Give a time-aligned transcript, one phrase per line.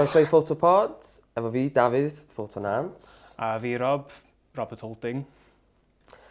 [0.00, 0.94] Croeso i Photopod,
[1.36, 3.02] efo fi, Dafydd, Photonant.
[3.36, 4.08] A fi, Rob,
[4.56, 5.26] Robert Holding.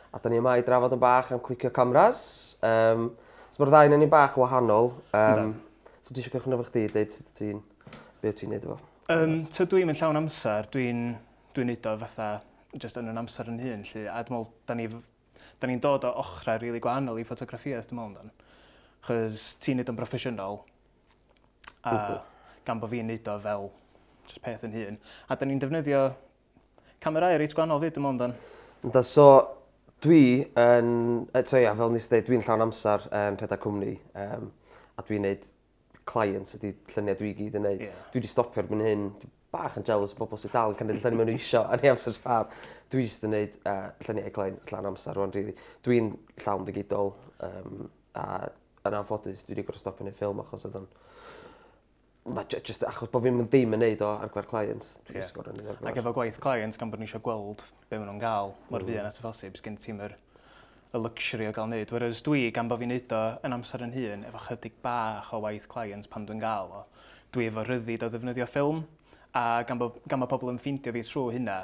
[0.10, 2.24] A da ni yma i drafod yn bach am clicio cameras.
[2.66, 3.12] Um,
[3.54, 4.90] so mae'r ddau yn ni'n bach wahanol.
[5.14, 5.92] Um, da.
[6.02, 7.60] so ti eisiau cychwyn efo chdi, dweud sut ti'n...
[8.24, 8.80] Be ti'n neud efo?
[9.14, 11.06] Um, so dwi'n mynd llawn amser, dwi'n
[11.54, 12.32] dwi neud o fatha
[12.74, 13.86] just yn yn amser yn hun.
[13.92, 17.28] Lly, a dwi'n meddwl, da ni'n ni, ni dod o ochrau rili really gwahanol i
[17.30, 18.34] ffotograffiaeth, dwi'n meddwl.
[19.06, 20.62] Chos ti'n neud yn broffesiynol.
[21.84, 21.94] A...
[21.94, 22.20] Yndw
[22.70, 23.70] gan bod fi'n neud o fel
[24.30, 25.00] just peth yn hun.
[25.28, 26.04] A da ni'n defnyddio
[27.04, 28.36] camerau reit gwahanol fyd dim ond dan.
[28.94, 29.26] Da, so,
[30.04, 30.92] dwi yn,
[31.36, 34.52] eto ia, fel nes i dweud, dwi'n llawn amser yn rhedeg cwmni um,
[34.96, 35.50] a dwi'n neud
[36.10, 37.84] clients ydy lluniau dwi gyd yn neud.
[37.90, 38.06] Yeah.
[38.14, 41.02] Dwi wedi stopio erbyn hyn, dwi bach yn jealous o bobl sydd dal yn cynnig
[41.02, 42.48] lluniau mewn isio yn ei amser sfar.
[42.94, 45.58] Dwi jyst yn neud uh, lluniau e clients llawn amser rwan, really.
[45.86, 46.14] Dwi'n
[46.46, 47.14] llawn digidol
[47.46, 48.26] um, a
[48.88, 50.88] yn anffodus, dwi wedi gorau stopio neud ffilm achos oedd o'n
[52.30, 54.96] Ma, just achos bod fi'n ddim yn neud o ar gwaith clients.
[55.08, 55.28] Dwi'n yeah.
[55.28, 55.92] sgor yn neud ar gwaith.
[55.92, 58.92] Ac efo gwaith clients, gan bod ni eisiau gweld be maen nhw'n gael, mor mm.
[58.92, 60.16] fuan at y phosib, sgen ti'n yr
[60.94, 61.92] y luxury o gael neud.
[61.94, 65.42] Whereas dwi, gan bod fi'n neud o yn amser yn hun, efo chydig bach o
[65.46, 66.86] waith clients pan dwi'n gael o,
[67.34, 68.86] dwi efo ryddid o ddefnyddio ffilm,
[69.38, 71.60] a gan bod, gan bod pobl yn ffeindio fi trwy hynna,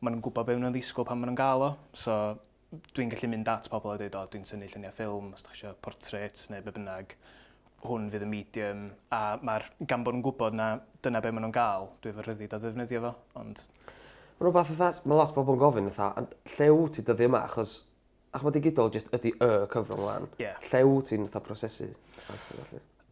[0.00, 1.70] maen nhw'n gwybod be maen nhw'n ddisgwyl pan maen nhw'n gael o.
[1.98, 2.18] So,
[2.94, 5.78] dwi'n gallu mynd at pobl a dweud, o, dwi'n tynnu lluniau ffilm, os da eisiau
[5.82, 7.14] portrait neu be bynnag
[7.84, 10.68] hwn fydd y medium a mae'r gan bod nhw'n gwybod na
[11.04, 13.14] dyna be maen nhw'n gael, dwi fy rhyddid o ddefnyddio fo.
[13.40, 13.64] Ond...
[14.34, 16.24] Mae rhywbeth fatha, mae lot o bobl yn gofyn fatha,
[16.56, 17.82] lle wyt ti dyddi yma achos
[18.34, 20.24] Ach, mae digidol jyst ydy y cyfrwng lan.
[20.42, 20.58] Yeah.
[20.72, 21.86] Lle wyt ti'n fatha prosesu?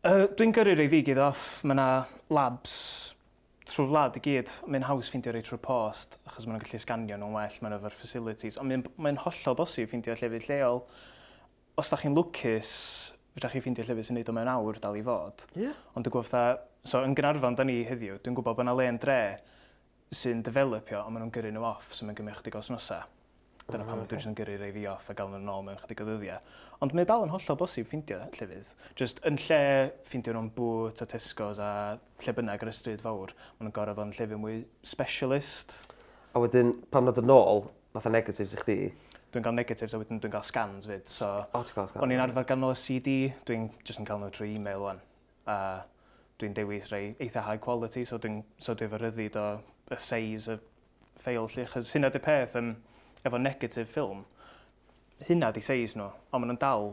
[0.03, 1.84] Uh, dwi'n gyrru rei fi gyd off, mae yna
[2.34, 2.73] labs
[3.70, 7.20] trwy'r wlad i gyd, mae'n haws ffeindio rei trwy'r post, achos maen nhw'n gallu sganio
[7.20, 10.83] nhw'n well, maen efo'r facilities, ond mae'n mae hollol bosib ffeindio llefydd lleol.
[11.79, 12.73] Os da chi'n lwcus,
[13.33, 15.47] Fedrwch chi ffeindio llefydd sy'n neud o mewn awr dal i fod.
[15.56, 15.70] Ie.
[15.97, 18.89] Ond dwi'n gwybod, fatha so yn Gaernarfon da ni heddiw dwi'n gwybod bod yna le
[18.91, 19.19] yn dre
[20.12, 22.98] sy'n developio, ond maen nhw'n gyrru nhw off so mae'n gymryd chydig o wthnosa.
[23.70, 26.02] Dyna pam dwi'n jys yn gyrru rei fi off a gael nhw'n ôl mewn chydig
[26.02, 26.42] o ddyddiau.
[26.84, 28.73] Ond mae dal yn hollol bosib ffeindio llefydd.
[28.98, 29.61] Just yn lle
[30.11, 33.96] ffeindio nhw'n bwt a Tescos a lle bynnag ar y stryd fawr maen nhw'n gorau
[33.96, 34.58] fod yn llefydd mwy
[34.92, 35.73] specialist.
[36.34, 38.78] A wedyn pam nad yn ôl fatha negatives i chdi
[39.33, 41.07] dwi'n cael negatives a wedyn dwi'n cael scans fyd.
[41.09, 42.03] So, o, ti'n cael scans?
[42.05, 43.17] O'n i'n arfer gael nhw CD,
[43.48, 45.03] dwi'n just yn cael nhw trwy e-mail wan.
[45.48, 45.57] A
[46.41, 49.47] dwi'n dewis rei eitha high quality, so dwi'n so dwi fyrddu o
[49.93, 50.61] y size y
[51.23, 51.67] ffeil lle.
[51.73, 52.75] Chos hynna di peth um,
[53.25, 54.25] efo negative film,
[55.29, 56.93] hynna di size nhw, ond maen nhw'n dal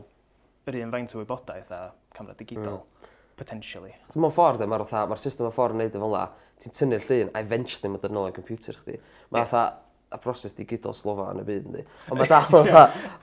[0.70, 1.84] yr un faint o wybodaeth a
[2.16, 2.84] camera digidol.
[2.84, 3.94] Mm potentially.
[4.12, 6.24] So, Mae'n ffordd, mae'r ma system yn ffordd yn neud y fel la,
[6.60, 8.98] ti'n tynnu'r llun a eventually mae'n dod nôl yn computer chdi.
[9.32, 9.70] Mae yeah
[10.10, 11.82] y broses digidol slofa yn y byd, yndi.
[12.10, 12.46] Ond mae dal,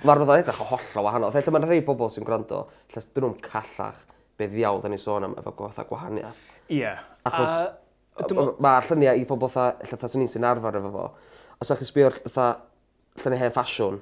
[0.08, 1.34] mae'r fydda'n edrych o hollol wahanol.
[1.36, 2.62] Felly mae'n rhai bobl sy'n gwrando,
[2.94, 4.04] lle dyn nhw'n callach
[4.40, 6.46] be ddiawl da ni sôn am efo gotha gwahaniaeth.
[6.70, 6.80] Ie.
[6.80, 7.02] Yeah.
[7.28, 7.52] Achos
[8.24, 11.10] uh, mae lluniau i pobl tha, lle tha sy'n ni sy'n arfer efo fo.
[11.58, 12.48] Os ydych chi'n sbio'r tha
[13.24, 14.00] lluniau hen ffasiwn,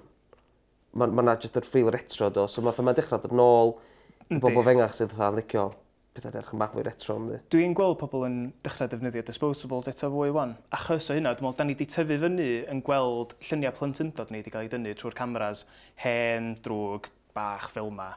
[0.95, 3.75] mae yna ma jyst yr ffeil retro do, so mae'n ma dechrau dod nôl
[4.29, 5.71] i bobl fengach sydd tha licio
[6.15, 7.39] pethau edrych yn bach fwy retro yndi?
[7.51, 10.55] Dwi'n gweld pobl yn dechrau defnyddio disposables eto fwy wan.
[10.75, 14.39] Achos o hynna, dwi'n meddwl, da ni wedi tyfu fyny yn gweld lluniau plentyndod ni
[14.39, 15.65] wedi cael ei dynnu trwy'r cameras
[16.03, 18.13] hen, drwg, bach fel yma.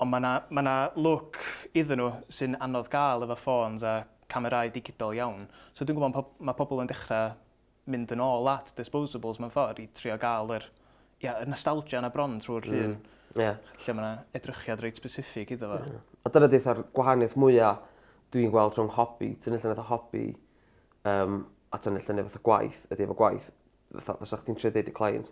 [0.00, 1.38] Ond mae yna ma, na, look
[1.76, 3.98] iddyn nhw sy'n anodd gael efo ffôns a
[4.32, 5.44] camerau digidol iawn.
[5.76, 7.34] So dwi'n gwybod mae pobl yn dechrau
[7.92, 10.70] mynd yn ôl at disposables mewn ffordd i trio gael yr,
[11.20, 12.80] ia, yr nostalgia yna bron trwy'r llun.
[12.80, 12.96] mm.
[12.96, 13.12] un.
[13.34, 13.60] Yeah.
[13.84, 15.80] Lle mae yna edrychiad reit specific iddo fo.
[15.92, 16.13] Yeah.
[16.24, 17.82] A dyna ddeitha'r gwahaniaeth mwyaf
[18.32, 20.22] dwi'n gweld rhwng hobi, tynnu lluniau fatha hobi,
[21.10, 23.50] um, a tynnu lluniau fatha gwaith, ydy efo gwaith.
[23.98, 25.28] Fatha, fysa chdi'n trio deud i client,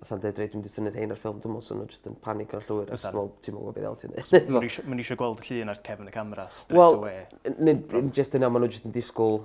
[0.00, 2.54] fatha'n deud, reit, dwi'n di tynnu'r hyn o'r ffilm, dwi'n mwyn nhw jyst yn panic
[2.56, 4.54] o'r llwyr, os dwi'n ti'n mwyn beth ti'n neud.
[4.54, 7.26] Mae'n eisiau gweld y llun ar cefn y camera, straight well, away.
[7.50, 9.40] Wel, jyst yna, maen nhw jyst yn disgwyl,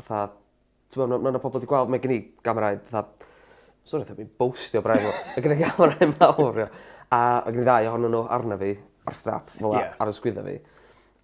[0.00, 0.24] fatha,
[0.90, 3.28] ti'n mwyn, mae'n pobl wedi gweld, mae gen i gameraid, fatha,
[3.84, 5.04] sori, fatha, mi'n bostio braidd,
[5.36, 6.64] mae gen i gamerau mawr,
[7.12, 8.74] a mae gen i ddau ohonyn nhw arna fi,
[9.10, 9.96] ar strap fel yeah.
[10.00, 10.56] ar y sgwydda fi.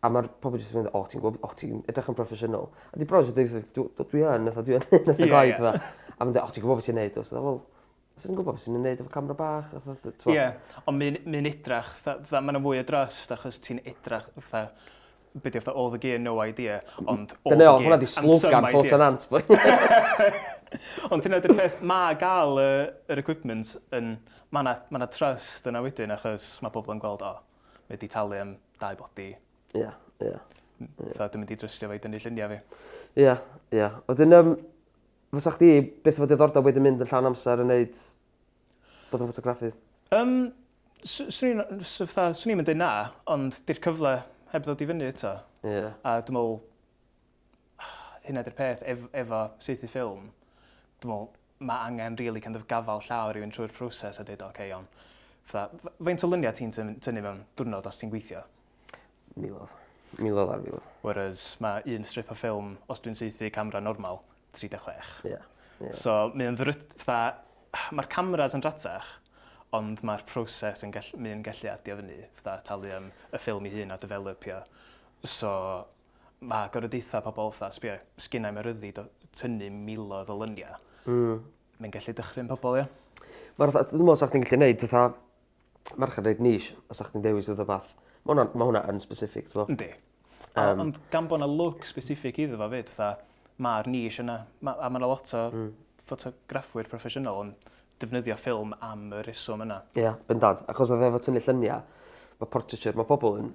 [0.04, 2.66] A mae'r pobl jyst yn mynd, o, ti'n gwybod, o, ti'n edrych yn proffesiynol.
[2.92, 3.70] A di bros yn dweud,
[4.02, 5.72] dwi yn, dwi yn, dwi yn, gwaith fe.
[6.16, 7.16] A mynd, o, ti'n gwybod beth ti'n neud?
[7.22, 7.62] Os yna, wel,
[8.16, 9.72] os yna'n gwybod beth ti'n neud efo camera bach?
[10.28, 10.76] Ie, yeah.
[10.86, 14.66] ond mi'n edrach, mae mae'n fwy o drost, achos ti'n edrach, fatha,
[15.42, 18.68] be di, all the gear, no idea, ond all Dyna, the gear, hwnna di slogan,
[18.70, 19.42] ffot yn ant, boi.
[21.12, 24.14] ond hynna dy'r peth, mae gael yr equipment yn,
[24.54, 27.42] mae yna ma trust yna wedyn, achos mae pobl yn gweld, o, oh,
[27.86, 29.30] mae wedi talu am dau boti.
[29.78, 29.92] Ia,
[30.26, 30.36] ie.
[31.16, 32.58] Fatha dwi'n mynd i drystio fe i dynnu lluniau fi.
[33.22, 33.32] Ie,
[33.78, 33.90] ia.
[34.10, 34.52] Wedyn, um,
[35.36, 35.72] fysa chdi
[36.04, 37.98] beth fod diddordeb wedi mynd yn llawn amser yn neud
[39.10, 39.72] bod yn ffotograffu?
[40.16, 40.36] Um,
[41.06, 42.92] swn i'n mynd i'n na,
[43.32, 44.16] ond di'r cyfle
[44.52, 45.36] heb ddod i fyny eto.
[45.66, 45.94] Yeah.
[46.02, 46.60] A dwi'n meddwl,
[48.26, 50.30] hynna di'r peth ef, efo syth i ffilm,
[51.02, 51.28] dwi'n meddwl,
[51.66, 54.88] mae angen really kind of gafal llaw rhywun trwy'r proses a dweud, oce, okay, on,
[55.46, 55.68] Fytha,
[56.02, 58.42] faint o lyniau ti'n tynnu mewn diwrnod os ti'n gweithio?
[59.38, 59.74] Milodd.
[60.18, 60.86] Milodd ar milodd.
[61.04, 64.22] Whereas mae un strip o ffilm, os dwi'n seithi camera normal,
[64.58, 65.12] 36.
[65.24, 65.34] Ie.
[65.36, 65.44] Yeah.
[65.78, 65.94] Yeah.
[65.94, 66.82] So, mae'n ddryd...
[66.98, 67.20] Fytha,
[67.94, 69.08] mae'r cameras yn ratach,
[69.76, 73.72] ond mae'r proses yn gall, mynd gallu adio fyny, fydda talu am y ffilm i
[73.74, 74.62] hun a developio.
[75.26, 75.50] So,
[76.40, 78.92] mae gorodeitha pobl fydda, sbio, sgynnau mae ryddi
[79.36, 80.80] tynnu miloedd o lyniau.
[81.06, 81.44] Mm.
[81.82, 82.88] Mae'n gallu dychryn pobl, ia?
[83.60, 85.04] Mae'r dwi'n meddwl sa'ch ti'n gallu gwneud, fydda,
[85.94, 87.94] merched neud nish, os a'ch chi'n dewis oedd o bath.
[88.26, 89.90] Mae hwnna, ma hwnna yn specific, ti'n Yndi.
[90.56, 92.92] Um, Ond gan bod yna look specific iddo fo fyd,
[93.62, 95.68] mae'r niche yna, ma, a mae yna lot o mm.
[96.08, 97.52] ffotograffwyr proffesiynol yn
[98.02, 99.78] defnyddio ffilm am y reswm yna.
[99.94, 100.64] Ie, yeah, bendant.
[100.70, 101.84] Achos oedd efo tynnu lluniau,
[102.40, 103.52] mae portraiture, mae pobl yn,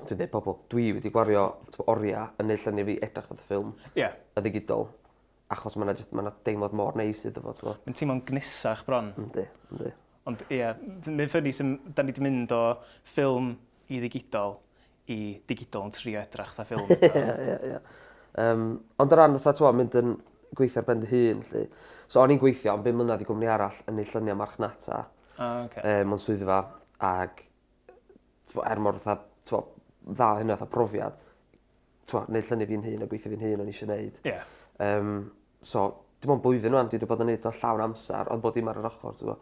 [0.00, 1.44] dwi'n dweud pobl, dwi wedi gwario
[1.86, 3.74] oriau yn neud lluniau fi edrych fod y ffilm.
[3.92, 4.02] Ie.
[4.02, 4.18] Yeah.
[4.34, 4.88] Y ddigidol.
[5.50, 9.12] Achos mae yna ma deimlad mor neis iddo fo, ti'n Mae'n teimlo'n gnisach bron.
[9.18, 9.94] Yndi, yndi.
[10.28, 12.64] Ond ie, yeah, mae'n ffynnu sy'n, da ni wedi mynd o
[13.14, 13.54] ffilm
[13.90, 14.58] i ddigidol
[15.10, 16.90] i digidol yn trio edrach dda ffilm.
[16.94, 17.78] Ie, ie, ie.
[18.40, 18.66] Um,
[19.02, 20.12] ond o ran fatha twa, mynd yn
[20.56, 21.64] gweithio ar ben dy hun, lli.
[22.10, 25.00] So o'n i'n gweithio am 5 mlynedd i gwmni arall yn ei lluniau marchnata.
[25.36, 25.82] Ah, okay.
[26.02, 26.60] Um, ond swyddfa,
[27.06, 27.42] ac
[28.50, 29.64] twa, er mor fatha, twa,
[30.10, 31.18] dda hynna, fatha profiad,
[32.10, 34.22] twa, neud llynnu fi'n hun a gweithio fi'n hun o'n i eisiau neud.
[34.26, 34.46] Yeah.
[34.84, 35.16] Um,
[35.62, 35.88] so,
[36.20, 38.70] dim ond blwyddyn nhw'n, dwi wedi bod yn neud o llawn amser, ond bod dim
[38.70, 39.34] ar yr ochr, ti'n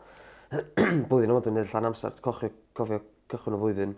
[1.09, 3.91] blwyddyn yma dwi'n neud llan amser, cofio, cofio cychwyn y flwyddyn,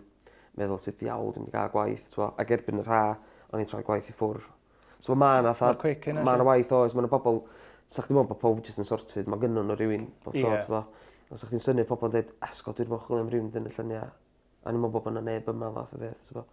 [0.59, 2.33] meddwl sut diawl dwi'n gael gwaith, twa.
[2.41, 3.03] ac erbyn yr ha,
[3.51, 4.41] o'n i'n troi gwaith i ffwr.
[5.01, 7.39] So mae yna, mae yna waith oes, mae yna bobl,
[7.87, 10.65] sa'ch ddim bod pob jyst yn sorted, mae gynnwn nhw rhywun bob tro, yeah.
[10.67, 10.83] twa.
[11.31, 13.73] Os ydych chi'n synnu pobl yn dweud, esgo, dwi'n bod chwilio am rhywun dyn y
[13.77, 14.11] lluniau.
[14.61, 16.43] A ni'n meddwl bod yna neb yma fath o beth, ti'n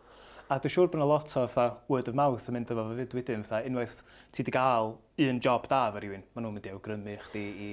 [0.48, 3.02] A dwi'n siŵr bod yna lot o fatha, word of mouth yn mynd efo fy
[3.02, 3.98] fyd wedyn, fatha, unwaith
[4.32, 4.94] ti wedi cael
[5.26, 7.68] un job da efo rhywun, maen nhw'n mynd i awgrymu chdi i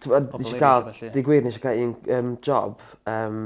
[0.00, 3.42] Tybod, nes i gael, di gwir, nes i gael un um, job um,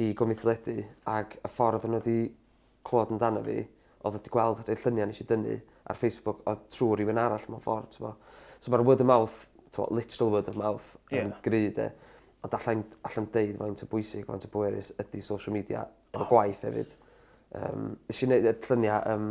[0.00, 0.76] i gwmni teledu
[1.10, 2.18] ac y ffordd o'n wedi
[2.86, 3.58] clywed amdano fi,
[4.02, 5.56] oedd wedi gweld rhai lluniau nes i dynnu
[5.90, 7.90] ar Facebook oedd trwy rhywun arall mewn ffordd.
[7.94, 8.12] Tybo.
[8.60, 9.36] So mae'r word of mouth,
[9.70, 11.26] tybo, literal word of mouth, yeah.
[11.26, 11.90] yn gry, de.
[12.46, 16.16] Ond allan, allan deud faint o bwysig, faint o bwerus ydy social media, oh.
[16.16, 16.96] efo gwaith hefyd.
[17.56, 19.28] Um, nes i wneud y lluniau um,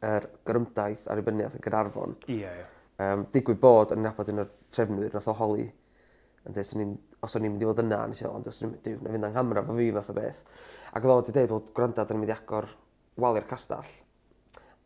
[0.00, 2.16] yr er grymdaith ar y byniaeth yn Gynarfon.
[2.28, 2.64] Ie, yeah, ie.
[2.64, 2.76] Yeah.
[3.00, 6.92] Um, digwyd bod yn nabod un o'r trefnwyr nath o holi yn dweud, swn i'n
[7.24, 9.14] os o'n i'n mynd i fod yna nesh i ond os o'n i'n mynd 'nai
[9.14, 10.42] fynd a'n nghamra efo fi fath o beth.
[10.90, 12.68] Ac oedd o wedi dweud wel gwranda 'dyn ni mynd i agor
[13.20, 13.96] wali'r castell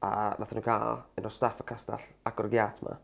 [0.05, 2.97] a nath nhw gael un o staff y castell agor y giat 'ma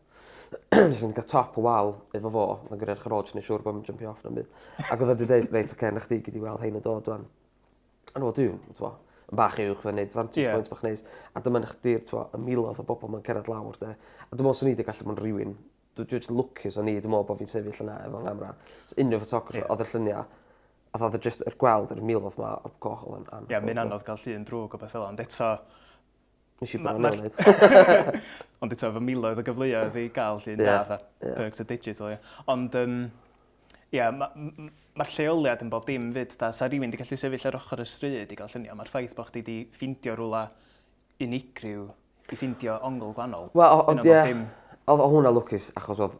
[0.75, 3.63] Nes i'n cael top o wal efo fo yn gyrraedd edrych ar ôl jys siŵr
[3.63, 4.49] bod 'im yn jympio off na'n byd.
[4.83, 7.07] Ac oedd o wedi dweud, reit oce 'na chdi gyd i weld 'hein yn dod
[7.07, 7.23] ŵan.
[8.11, 8.91] A nhw, dwi'n, fel
[9.31, 10.55] yn bach uwch fe wneud vantage yeah.
[10.57, 11.03] point bach neis
[11.33, 14.43] a dyma na chdi'r t'mo' y miloedd o bobl ma'n cered lawr 'de a dwi
[14.43, 15.53] me'wl swn i wedi gallu bod yn rhywun
[16.09, 18.53] dwi just lwcus o'n i dwi'n meddwl bod fi'n sefyll yna efo gamra.
[18.89, 20.25] S unryw ffotograffer oedd y lluniau,
[20.91, 24.03] a fatha jyst yr gweld yr miloedd 'ma o goch odd yn Ie mae'n anodd
[24.07, 25.51] gael llun drwg o beth fel ond eto
[26.61, 28.17] Nes i bod benderfynu neud.
[28.61, 30.97] Ond eto efo miloedd o gyfleoedd i gael llun da fatha
[31.39, 32.17] perks o digital ie.
[32.53, 32.97] Ond um,
[33.95, 36.51] ie ma' m- m- lleoliad yn bob dim 'fyd 'da.
[36.53, 39.31] Sa rhywun wedi gallu sefyll ar ochr y stryd i gael lluniau, mae'r ffaith bod
[39.31, 40.43] chdi wedi ffindio rhywle
[41.25, 41.87] unigryw
[42.31, 43.49] i ffindio ongl gwanol.
[43.57, 44.19] Wel o- ond ie.
[44.89, 46.17] Oedd o hwnna lwcus achos oedd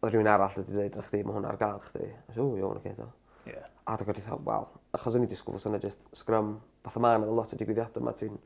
[0.00, 2.06] oedd rhywun arall wedi dweud na chdi, mae hwnna ar gael chdi.
[2.28, 3.08] Nes i, iawn, oce, to.
[3.48, 3.66] Yeah.
[3.84, 6.54] A dwi'n gwrdd i thawb, wel, achos o'n i disgwyl bod yna just scrum,
[6.84, 8.38] fath o man, lot o digwyddiadau yma, ti'n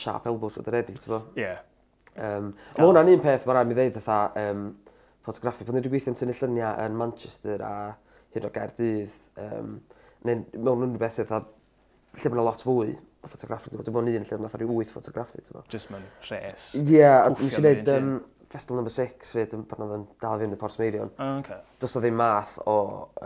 [0.00, 1.20] sharp elbows at the ready, ti'n bo?
[1.38, 1.62] Yeah.
[2.14, 4.66] Um, mae hwnna'n un peth mae'n rhaid mi ddeud, fatha, um,
[5.26, 7.74] ffotograffi, pan dwi'n gweithio'n tynnu lluniau yn Manchester a
[8.34, 9.78] hyd o Gaerdydd, um,
[10.26, 14.28] neu mewn unrhyw beth sydd, lle mae'n lot fwy o ffotograffi, dwi'n bod yn un
[14.30, 15.66] lle mae'n rhyw 8 ffotograffi, ti'n bo?
[15.70, 16.70] Just mewn rhes.
[16.78, 18.14] Ie, yeah, nes i ddeud, um,
[18.54, 21.08] Festival Number 6 fyd yn pan oedd yn dal fynd y Portsmeirion.
[21.18, 21.58] Oh, okay.
[21.82, 22.76] Does o ddim math o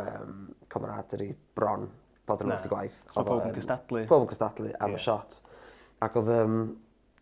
[0.00, 1.85] um, camaraderie bron
[2.28, 3.02] bod yn wrth i gwaith.
[3.12, 4.06] So pob yn cystadlu.
[4.08, 4.97] Pob yn cystadlu am yeah.
[4.97, 5.37] y shot.
[6.04, 6.56] Ac oedd, um,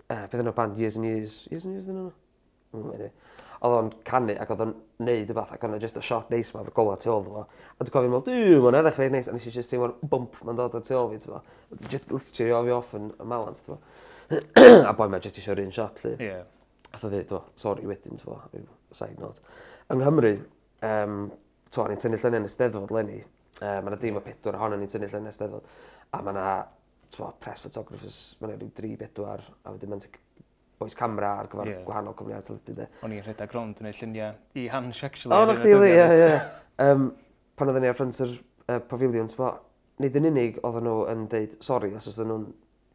[0.07, 2.15] uh, beth yna band Years and Years, Years and Years dyn nhw?
[2.77, 3.13] Mm, anyway.
[3.67, 4.75] Oedd o'n canu ac oedd o'n
[5.07, 7.27] neud y bath ac oedd o'n just a shot neis ma fy gola tu ôl
[7.27, 7.47] fo.
[7.75, 10.39] A dwi'n cofio'n meddwl, dwi'n mae'n edrych reit neis, a nes i just teimlo'r bump
[10.47, 11.43] ma'n dod o tu ôl fi, ti'n fo.
[11.91, 13.81] Just literally ofi off yn, yn malans, ti'n fo.
[14.91, 16.19] a boi ma just eisiau'r un shot, li.
[16.23, 16.45] Yeah.
[16.97, 19.43] Ath o ddweud, sori wedyn, t'bo, ryw side note.
[19.93, 20.33] Yng Nghymru,
[20.89, 21.19] um,
[21.69, 23.19] to, ni'n tynnu lluniau yn y steddfod lenni.
[23.61, 25.75] Uh, mae yna dim o pedwar ohono ni'n tynnu lluniau yn y steddfod.
[26.17, 26.47] A mae yna,
[27.13, 30.07] t'wo, press photographers, mae yna rhyw dri bedwar, a wedyn mae'n
[30.81, 31.85] boes camera ar gyfer yeah.
[31.87, 32.87] gwahanol cwmnïau teledu de.
[33.05, 35.33] O'n i'n rhedeg rond yn ei lluniau i Hans actually.
[35.33, 36.41] O, o'ch dili, ie, ie.
[36.85, 37.09] Um,
[37.57, 39.55] pan oedden ni ar ffrant yr uh, pavilion, bo,
[40.05, 42.49] nid yn unig oedden nhw yn deud sori os oedden nhw'n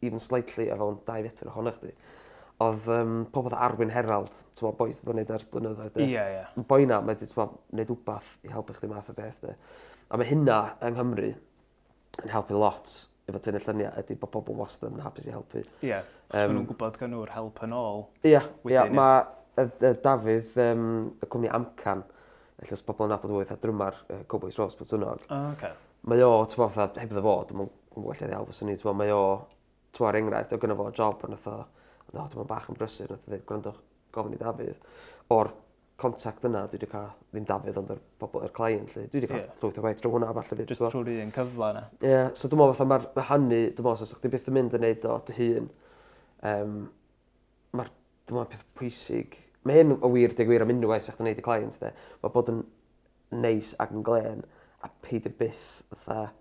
[0.05, 1.93] even slightly a fel yn dau fetr ohono chdi
[2.61, 6.01] oedd um, pobl Arwyn Herald, ti'n meddwl, boys, mae'n neud ers blynyddoedd.
[6.01, 6.41] Ie, yeah, ie.
[6.41, 6.65] Yeah.
[6.69, 9.55] Boi na, mae wedi, gwneud wbath i helpu chdi math o beth, de.
[10.11, 11.31] A mae hynna yng Nghymru
[12.21, 12.97] yn helpu lot
[13.29, 15.61] efo tynnu lluniau ydy bod pobl wastad yn hapus i helpu.
[15.63, 18.03] Ie, yeah, um, maen nhw'n gwybod gan nhw'r help yn ôl.
[18.23, 19.21] Ie, yeah, yeah, mae
[19.61, 20.89] y, y Dafydd, um,
[21.21, 22.03] y cwmni Amcan,
[22.61, 25.23] lle os bobl yn nabod wyth a drymar uh, Cowboys Rose Botwnog.
[25.27, 25.77] O, oh, okay.
[26.09, 29.21] Mae o, ti'n meddwl, heb ddefod, dwi'n gweld lle ddiawfos yn ni, mae o,
[29.93, 31.57] ti'n meddwl, er enghraifft, o gynnu fo job yn ytho,
[32.09, 33.83] o, dwi'n bach yn brysur, nath o ddweud, gwrandwch,
[34.15, 34.87] gofyn i Dafydd.
[35.35, 35.51] O'r
[36.01, 39.05] contact yna, dwi wedi cael, ddim Dafydd, ond yr bobl, yr client, lle.
[39.11, 39.59] dwi wedi cael yeah.
[39.61, 40.71] llwyth o waith drwy hwnna, falle fyd.
[40.71, 41.83] Jyst trwy'r un cyfle yna.
[41.99, 44.57] Ie, yeah, so dwi'n meddwl, fatha, mae'r ma hannu, dwi'n meddwl, os ydych byth yn
[44.57, 45.69] mynd yn neud o dy hun,
[46.51, 46.75] um,
[47.77, 47.93] mae'r,
[48.25, 51.41] dwi'n meddwl, peth pwysig, mae hyn o wir, dig wir am unrhyw waith sa'ch neud
[51.41, 51.93] i client, de.
[52.23, 52.63] Mae bod yn
[53.45, 54.45] neis ac yn glen,
[54.81, 56.31] a peid y byth, fatha,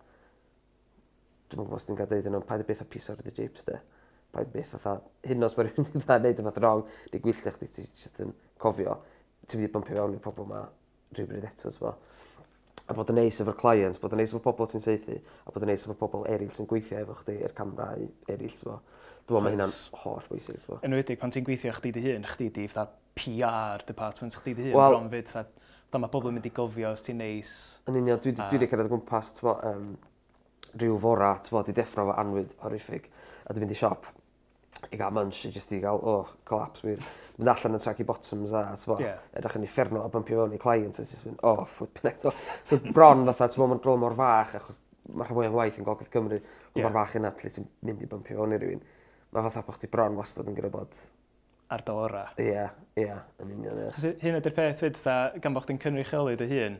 [1.53, 3.69] dwi'n meddwl, os ti'n cael deud yno, paid y byth a pis o'r dy jips,
[3.69, 3.83] de
[4.35, 4.97] paid byth fatha
[5.27, 7.87] hyn os mae rhywun wedi dda neud y fath wrong, di gwylltio e chdi ti
[7.87, 8.99] jyst yn cofio,
[9.47, 10.65] ti'n mynd i bympio fewn i'r pobl yma
[11.17, 11.95] rhywbryd eto, ti'n
[12.91, 15.15] A bod yn neis efo'r clients, bod yn neis efo pobl ti'n seithi,
[15.47, 18.57] a bod yn neis efo pobl eraill sy'n gweithio efo chdi, i'r er camrau eraill,
[18.57, 18.81] ti'n
[19.31, 22.49] Dwi'n meddwl mae hynna'n holl bwysig, ti'n Enwedig pan ti'n gweithio chdi dy hun, chdi
[22.57, 26.41] di fatha PR department, chdi dy hun, well, bron fyd, fatha, fatha mae pobl yn
[26.41, 27.53] mynd i gofio os ti'n neis.
[27.87, 29.87] Yn union, dwi wedi cyrraedd gwmpas, ti'n um,
[30.75, 33.07] rhyw fora, ti'n bod, di deffro fo anwyd horrific,
[33.47, 34.11] a dwi'n mynd i siop,
[34.89, 37.03] i gael munch i just i gael, oh, collapse wir.
[37.41, 39.21] Mynd allan yn tracky bottoms a, tyfo, yeah.
[39.37, 42.35] edrych yn inferno a bumpio fewn i client a just mynd, oh, flipping eto.
[42.69, 45.89] So, bron fatha, tyfo, mae'n rôl mor fach, achos mae rhan fwy o'n waith yn
[45.89, 46.85] Gogledd Cymru, yeah.
[46.85, 48.85] mor fach yna, lle ti'n mynd i bumpio fewn i rywun.
[49.31, 51.09] Mae fatha bod chdi bron wastad yn gyrwybod
[51.71, 52.23] ar dy ora.
[52.43, 52.63] Ie,
[52.99, 53.11] ie,
[53.43, 53.91] yn union, ie.
[54.03, 54.17] Yeah.
[54.25, 56.79] Hyn ydy'r peth fyd, da, gan bod chdi'n cynnwys chelu dy hun,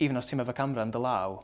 [0.00, 1.36] even os ti'n efo camera yn dy law,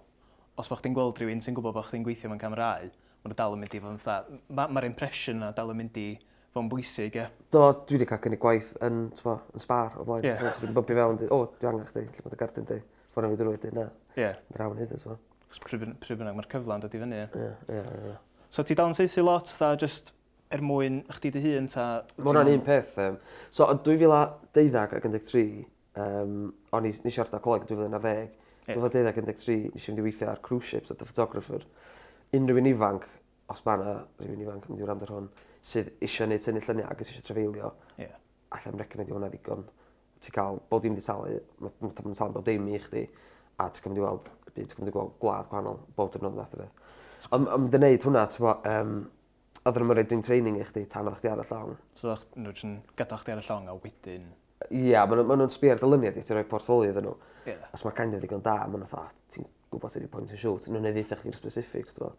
[0.58, 2.88] os bod chdi'n gweld rhywun sy'n gwybod bod chdi'n gweithio mewn camerau,
[3.28, 5.98] Ond dal yn mynd i fod yn fatha, mae'r ma impression na dal yn mynd
[6.00, 6.06] i
[6.54, 7.26] fod yn bwysig, ie.
[7.52, 10.24] Do, dwi wedi cael cynnig gwaith yn, twa, yn spar o flaen.
[10.24, 10.46] Yeah.
[10.62, 12.78] Dwi'n bympi fewn, o, dwi angen chdi, lle bod y gardyn di.
[13.12, 13.84] Ffordd yn fi drwy di, na.
[14.14, 14.22] Ie.
[14.22, 14.38] Yeah.
[14.54, 15.18] Draw yn hyd, twa.
[15.68, 17.28] Pryd bynnag mae'r cyfle yn dod i fyny, ie.
[17.36, 17.82] Ie, ie,
[18.12, 18.16] ie.
[18.54, 20.14] So ti dal yn seithi lot, tha, just
[20.54, 21.86] er mwyn chdi dy hun, ta...
[22.16, 22.96] Mae hwnna'n un peth.
[23.04, 23.18] Um,
[23.52, 25.66] so, yn 2012 ac 13,
[26.00, 26.38] um,
[26.72, 28.32] o'n i nes i arda coleg 2010,
[28.72, 31.64] 2013, nes i fynd i weithio ar cruise ships at the photographer.
[32.36, 33.04] Unrhyw un ifanc
[33.52, 35.28] os ma' 'na rhywun ifanc yn mynd i wrando ar hwn
[35.70, 38.08] sydd eisiau gwneud tynnu lluniau ac eisiau trafeilio Ie.
[38.56, 39.66] allai'm recomendio hwnna ddigon.
[40.18, 43.04] ti'n cael bod dim wedi talu mae'n ma' talu bob dim i chdi
[43.58, 46.56] a ti'n cymryd i weld byd ti'n ca'l i gwel' gwlad gwahanol bob dyrnod math
[46.56, 46.74] o beth.
[47.30, 48.92] ond on' mynd yn neud hwnna t'mo' yym
[49.64, 51.76] odden nw'm yn roid dwi'n training i chdi tan oedd chdi ar y llong.
[51.98, 54.28] So o'ch n'w jyst yn chdi ar y llong a wedyn...
[54.74, 57.16] Ia ma' n'w ma' nw'n sbio ar dylunia di ti roi portfolio iddyn nhw
[57.48, 57.56] Ie.
[57.72, 60.40] Os ma' kind of ddigon da mae'n n'w fatha ti'n gwybod sydd wedi point and
[60.40, 60.66] shoot.
[60.66, 62.10] nhw'n n'w'n neud deutha chdi'r specifics t'mo'?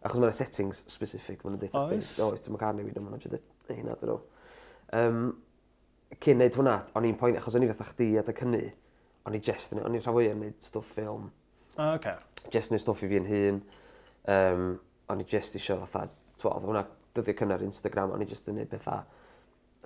[0.00, 1.76] Achos mae'n settings specific, mae'n dweud.
[1.76, 2.10] Oes?
[2.24, 3.26] Oes, dwi'n cael newid o'n mynd
[3.70, 4.16] hynna dyn nhw.
[4.96, 5.20] Um,
[6.24, 8.62] cyn neud hwnna, o'n i'n poen, achos o'n i fatha chdi a dy cynnu,
[9.28, 11.28] o'n i jest yn o'n i'n rhafwy yn neud stwff ffilm.
[11.76, 12.16] O, okay.
[12.48, 13.60] Jest yn neud stwff i fi'n hun.
[14.34, 14.66] Um,
[15.12, 16.08] o'n i jest isio fatha,
[16.40, 19.04] dwi'n oedd hwnna dyddiau cynnar Instagram, o'n i jest yn neud bethau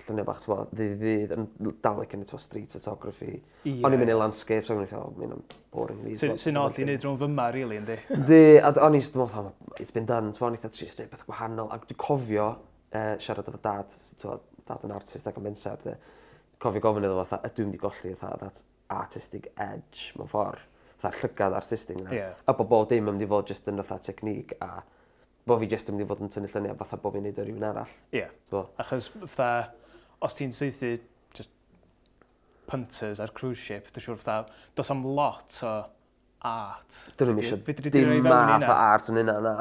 [0.03, 3.37] llunio bach tyma, ddydd i ddydd, yn dalec yn y to street photography.
[3.63, 3.85] Yeah.
[3.87, 6.35] O'n i'n mynd i landscapes, o'n i'n meddwl, oh, mynd o'n boring fi.
[6.43, 7.99] Sy'n od i wneud rhwng fyma, really, yndi?
[8.29, 11.71] Di, a o'n i'n meddwl, it's been done, ti'n o'n i'n trio gwneud beth gwahanol,
[11.77, 15.89] ac dwi'n cofio uh, siarad efo dad, twa, dad yn artist ac yn mensar,
[16.63, 20.67] cofio gofyn iddo fo, ydw i'n mynd i golli, that artistic edge, mewn ffordd,
[21.05, 22.13] fatha llygad artistig yna.
[22.15, 22.35] Yeah.
[22.49, 24.83] A bod bob dim yn mynd i fod just yn fatha technique a
[25.47, 27.47] bod fi just yn mynd i fod yn tynnu lluniau fatha bod fi'n neud o
[27.47, 27.97] rhywun arall.
[28.13, 28.23] Ie.
[28.23, 28.69] Yeah.
[28.81, 29.51] Achos fatha,
[30.25, 30.97] os ti'n seithi
[31.37, 31.53] just
[32.71, 35.75] punters ar cruise ship, dwi'n siŵr fatha, dos am lot o
[36.45, 36.99] art.
[37.19, 39.55] Dyn nhw'n eisiau dim math o art yn yna, na.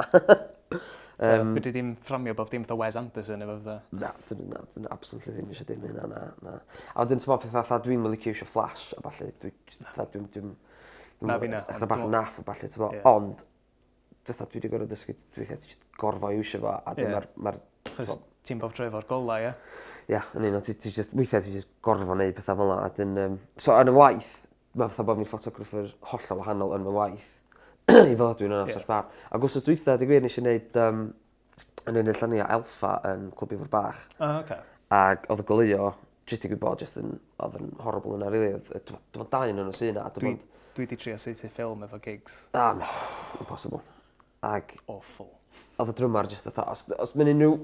[0.73, 3.77] um, Fyddi ddim fframio bob dim fatha Wes Anderson efo fatha.
[3.99, 6.21] Na, dyn nhw'n na, dyn absolutely ddim eisiau dim hynna na.
[6.45, 6.57] na.
[6.93, 9.57] A wedyn ti'n bod pethau fatha dwi'n mynd mylicio eisiau flash a falle, dwi'n...
[9.73, 10.53] Dwi, dwi,
[11.27, 11.63] na fi na.
[11.71, 13.45] Echna bach yn naff a falle, ti'n bod, ond...
[14.23, 17.25] Dwi wedi gorfod dysgu, dwi wedi gorfod iwsio fo, a dyma'r
[17.93, 19.53] 'Chos ti'n bob tro efo'r golau, ie?
[20.11, 22.79] Ia yn union ti ti just, weithiau ti just gorfo neud pethau fel yna.
[22.83, 24.33] a 'dyn um, so yn y waith
[24.73, 27.29] mae fatha bod fi'n ffotograffer hollol wahanol yn y waith
[28.11, 29.11] i fod dwi'n yn yr amser sbar.
[29.31, 31.03] Ag wsos dwytha deu gwir nes i wneud um,
[31.89, 34.01] yn un neud llunia' alpha yn Clwb Ifor Bach.
[34.19, 34.57] O oce.
[34.93, 35.91] Ac oedd y goleuo
[36.29, 39.59] jyst i gwybod, jyst yn oedd yn horrible yna rili odd yy t'mo' dau yn
[39.59, 40.07] n'w sy'n yna.
[40.07, 40.39] a dim.
[40.73, 42.39] Dwi 'di trio seithi ffilm efo gigs.
[42.57, 42.87] Ah, no,
[43.43, 43.83] impossible.
[44.47, 44.73] Ag...
[44.89, 45.29] Awful.
[45.77, 47.57] Oedd y drymar jyst fatha os os mynd unrhyw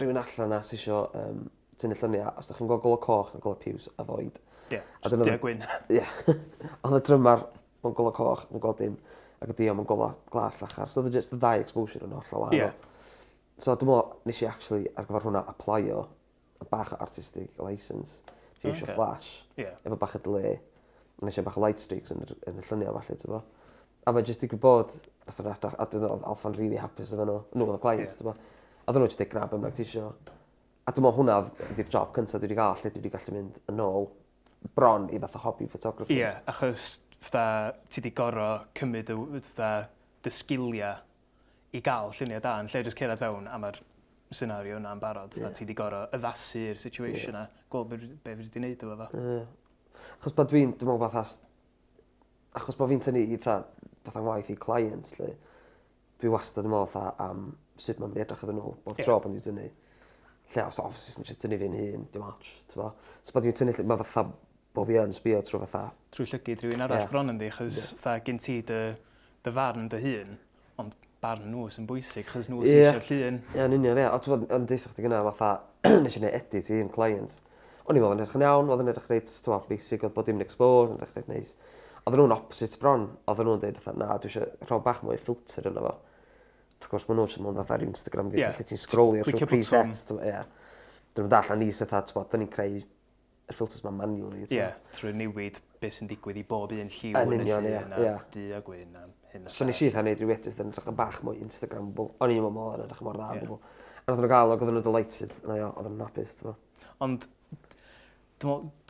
[0.00, 1.44] rhywun allan na sy'n isio um,
[1.80, 4.40] tynnu lluniau, os ydych chi'n gweld golo coch neu golo piws, a foed.
[4.70, 5.62] Ie, yeah, gwyn.
[5.92, 6.02] Ie.
[6.86, 7.44] Ond y drymar,
[7.84, 8.96] mae'n golo coch, mae'n golau dim,
[9.44, 10.90] ac y diom yn golo glas llachar.
[10.90, 12.58] So, just y ddau exposure yn holl o wahanol.
[12.58, 12.92] Yeah.
[13.58, 16.06] So, dwi'n meddwl, nes i actually ar gyfer hwnna applio
[16.62, 18.22] y bach o artistic license.
[18.64, 18.96] Nes eisiau okay.
[18.96, 19.28] flash,
[19.60, 19.76] yeah.
[19.84, 20.56] efo bach o delay.
[21.22, 23.44] Nes eisiau bach o light streaks yn, yr, yn y lluniau falle, ti'n bo.
[24.04, 24.96] A mae jyst i gwybod,
[25.28, 28.24] nath yr adach, a dwi'n oedd Alpha'n really hapus efo nhw, nhw oedd y client,
[28.24, 28.40] yeah.
[28.84, 30.12] Oedden nhw jyst dic na bynnag ti eisiau.
[30.84, 31.38] A dwi'n meddwl hwnna
[31.70, 34.10] ydy'r job cyntaf dwi wedi gael, lle dwi wedi gallu mynd yn ôl
[34.76, 36.12] bron i fatha hobi ffotograffi.
[36.12, 36.88] Ie, yeah, achos
[37.24, 39.70] fatha ti wedi goro cymryd y fatha
[40.24, 41.00] dy sgiliau
[41.74, 43.80] i gael lluniau da yn lle jyst cerdded fewn a mae'r
[44.34, 45.32] senario yna'n barod.
[45.40, 45.56] Yeah.
[45.56, 47.58] Ti wedi gorau addasu'r situation yeah.
[47.72, 49.08] gweld be, be fi wedi gwneud efo fo.
[49.16, 49.50] Yeah.
[50.20, 51.34] Achos bod dwi'n, dwi'n meddwl fath
[52.60, 53.62] achos bod fi'n tynnu i fatha,
[54.04, 55.32] fatha ngwaith i clients, lle,
[56.20, 59.18] dwi wastad yn meddwl fatha am sut mae'n mynd i edrych iddyn nhw bob tro
[59.20, 59.68] pan dwi'n tynnu.
[60.54, 62.90] Lle os obviously yn eisiau tynnu fi'n hun dim ots bo.
[63.24, 64.26] So bod dwi'n tynnu ll- ma' fatha
[64.74, 68.18] bo fi yn sbio trwy fatha trwy llygyd rhywun arall bron yn di, achos fatha
[68.26, 68.80] gen ti dy
[69.44, 70.36] dy farn dy hun
[70.82, 73.38] ond barn nhw sy'n bwysig achos nhw sy'n eisiau llun.
[73.54, 74.06] Ie, yn union ie.
[74.12, 75.50] Ond t'mod yn deitha chdi gyna fatha
[76.04, 77.38] nes i neu edit i un client.
[77.84, 80.14] O'n i'n meddwl yn edrych yn iawn, oedd yn edrych reit ti'n t'mod basic oedd
[80.16, 81.54] bod dim yn exposed, yn edrych reit neis.
[82.04, 83.06] Oedden nhw'n opposite bron.
[83.30, 85.94] Oedden nhw'n dweud, fatha na dwi eisiau rhaid bach mwy filter yna fo.
[86.84, 88.52] Wrth gwrs, maen nhw'n sy'n mynd fatha'r Instagram, di, yeah.
[88.52, 90.04] lle ti'n scrollio trwy presets.
[90.20, 90.44] Yeah.
[91.14, 92.82] Dyn nhw'n dall a anis eitha, twa, dyn ni'n creu
[93.44, 94.42] y filters ma'n manually.
[94.44, 98.04] Ie, yeah, trwy newid beth sy'n digwydd i bob un lliw yn union, ie.
[98.04, 99.48] Yeah, Du a gwyn a hyn.
[99.52, 101.92] So nes i eitha neud rhyw edrych yn edrych yn bach mwy Instagram.
[101.96, 103.30] O'n i'n meddwl yn edrych mor dda.
[103.40, 103.56] Yeah.
[104.04, 105.36] A nath nhw'n gael o, oedden nhw delighted.
[105.44, 106.54] A oedd nhw'n hapus, ti'n
[107.04, 107.28] Ond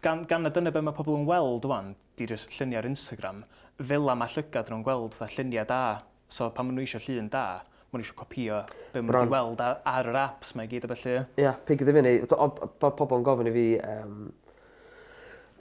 [0.04, 3.44] gan, gan y dyna beth mae pobl yn weld o'n di lluniau ar Instagram,
[3.78, 5.84] fel am a llygad nhw'n gweld fatha lluniau da.
[6.30, 7.62] So pan maen nhw eisiau llun da,
[7.94, 10.88] maen nhw eisiau copio be maen nhw wedi weld ar, ar yr apps mae gyd
[10.88, 11.18] o felly.
[11.20, 12.16] Ie, yeah, pig ydw fyny.
[12.26, 14.24] Mae pobl yn gofyn i fi, um,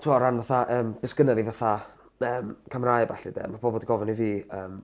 [0.03, 1.75] o ran fatha, um, beth gynnar ni fatha
[2.27, 4.81] um, camerau falle de, mae pobl wedi gofyn i fi um,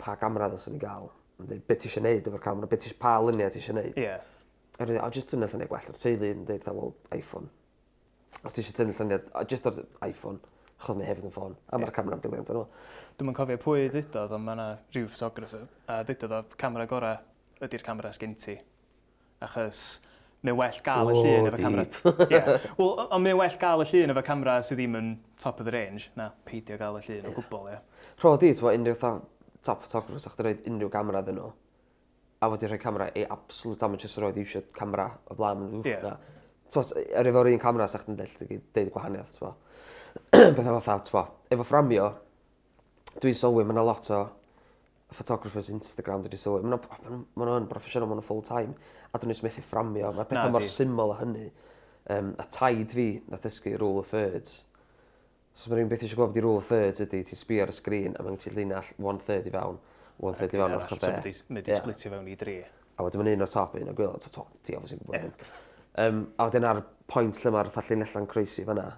[0.00, 1.10] pa gamera ddysyn ni gael.
[1.40, 3.78] Yn dweud, beth ti eisiau neud efo'r camera, beth ti eisiau, pa luniau ti eisiau
[3.78, 3.98] neud.
[4.00, 4.22] Yeah.
[4.78, 7.50] A rydyn, o, jyst tynnu lluniau gwell ar teulu yn dweud, well, iPhone.
[8.42, 10.42] Os ti eisiau tynnu lluniau, o, jyst ar iPhone,
[10.84, 11.96] chod mi hefyd yn ffôn, a mae'r yeah.
[11.96, 12.66] camera'n briliant arno.
[13.14, 17.20] Dwi'm yn cofio pwy ddudodd ond mae yna rhyw ffotograffer a ddudodd o camera gorau
[17.62, 18.56] ydy'r camera sgen ti
[19.44, 19.82] achos
[20.44, 21.84] mae well gael y llun efo camera...
[22.26, 22.40] Ie.
[22.80, 25.72] Wel ond mae well gael y llun efo camera sydd ddim yn top of the
[25.76, 27.78] range na peidio gael y llun o gwbwl ia.
[28.22, 29.22] Rho di ti'n unrhyw fatha
[29.64, 31.52] top photographers sa chdi roid unryw gamera iddyn n'w
[32.44, 35.86] a wedi rhoi camera i absolute amateurs sy erioed eisiau camera o blaen ma' n'w
[35.88, 35.94] Ie.
[36.02, 36.16] na.
[36.74, 39.54] T'mo' s- efo'r un camera sa chdi'n gallu deud y gwahaniaeth t'mo'?
[40.58, 41.24] Petha fatha t'mo'
[41.56, 42.10] efo fframio
[43.20, 44.22] dwi'n sylwi ma' 'na lot o
[45.14, 48.74] photographers Instagram dwi 'di sylwi ma' n'w ma' broffesiynol ma' n'w full time
[49.12, 51.48] a 'dyn n'w methu fframio ma' petha mor syml o hynny
[52.10, 54.64] Um, a taid fi na ddysgu rule of thirds.
[55.56, 57.70] So ma' rhywun beth eisiau gwybod be' i rule of thirds ydy, ti'n sbio ar
[57.72, 59.78] y sgrin a mae'n ti linall one third i fewn
[60.20, 61.32] one third i fewn ar ochor be'.
[61.48, 62.58] Mae 'di sblitio fewn i dri.
[62.98, 65.32] A wedyn mae'n un o'r top un o'r gwaelod ti obviously gwbo hyn.
[66.04, 68.90] Um, a wedyn ar pwynt lle mae'r fatha llinelau'n croesi fanna,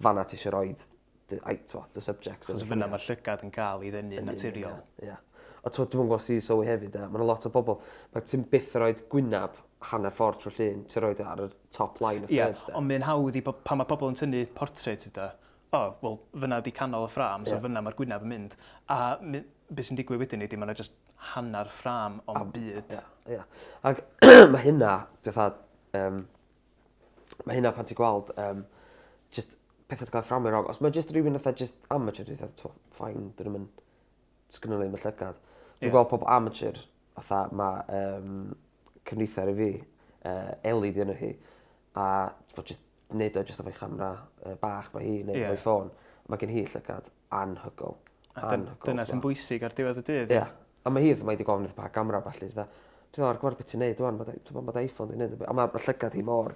[0.00, 0.88] fanna ti eisiau roid
[1.28, 2.50] the ai, twa, dy subjects.
[2.50, 4.82] Chos fyna mae'r llygad yn cael i ddynnu naturiol.
[5.02, 5.08] Ie.
[5.10, 5.22] Yeah.
[5.66, 7.06] A twa, dwi'n gwybod sy'n sylwi hefyd, e.
[7.10, 7.80] mae'n lot o bobl,
[8.14, 9.56] mae ti'n byth roed gwynab
[9.90, 12.68] hanner ffordd trwy llun, ti'n roed ar y top line of yeah, thirds.
[12.68, 15.32] Ie, ond mae'n hawdd i pan mae pobl yn tynnu portrait yda,
[15.72, 17.64] o, oh, wel, fyna di canol y ffram, so yeah.
[17.66, 18.56] fyna mae'r gwynab yn mynd.
[18.94, 20.94] A beth sy'n digwydd wedyn ni, di mae'n just
[21.32, 22.94] hanner ffram o'n byd.
[22.94, 23.66] Ie, yeah.
[23.90, 24.04] Ac
[24.54, 24.94] mae hynna,
[25.26, 25.60] dwi'n
[25.98, 26.22] um,
[27.42, 28.62] mae hynna pan ti'n gweld um,
[29.90, 30.70] pethau cael fframio rog.
[30.70, 33.66] Os Mae jyst rhywun fatha jyst amateur, dwi'n dweud, ffain, dyn nhw'n
[34.52, 35.38] sgynnu ddim y llygad.
[35.76, 35.94] Dwi'n yeah.
[35.94, 36.80] gweld pob amateur,
[37.18, 38.40] fatha mae um,
[39.06, 39.70] cymdeithar i fi,
[40.26, 41.30] uh, Eli dyn nhw hi,
[42.00, 42.08] a
[42.56, 42.82] bod jyst
[43.16, 45.52] neud o jyst efo'i chamra uh, bach mae hi, neu yeah.
[45.52, 45.92] efo'i ffôn.
[46.26, 47.98] Mae gen hi llygad anhygol.
[48.34, 50.32] anhygol dyna sy'n bwysig ar diwedd y dydd.
[50.34, 50.40] Ie.
[50.40, 50.50] Yeah.
[50.86, 52.50] A mae hi ddim wedi gofyn iddo pa gamra falle.
[52.50, 55.46] Dwi'n dweud, gwared beth ti'n neud, dwi'n dweud, mae iPhone ti'n neud.
[55.46, 56.54] A mae'r llygad hi mor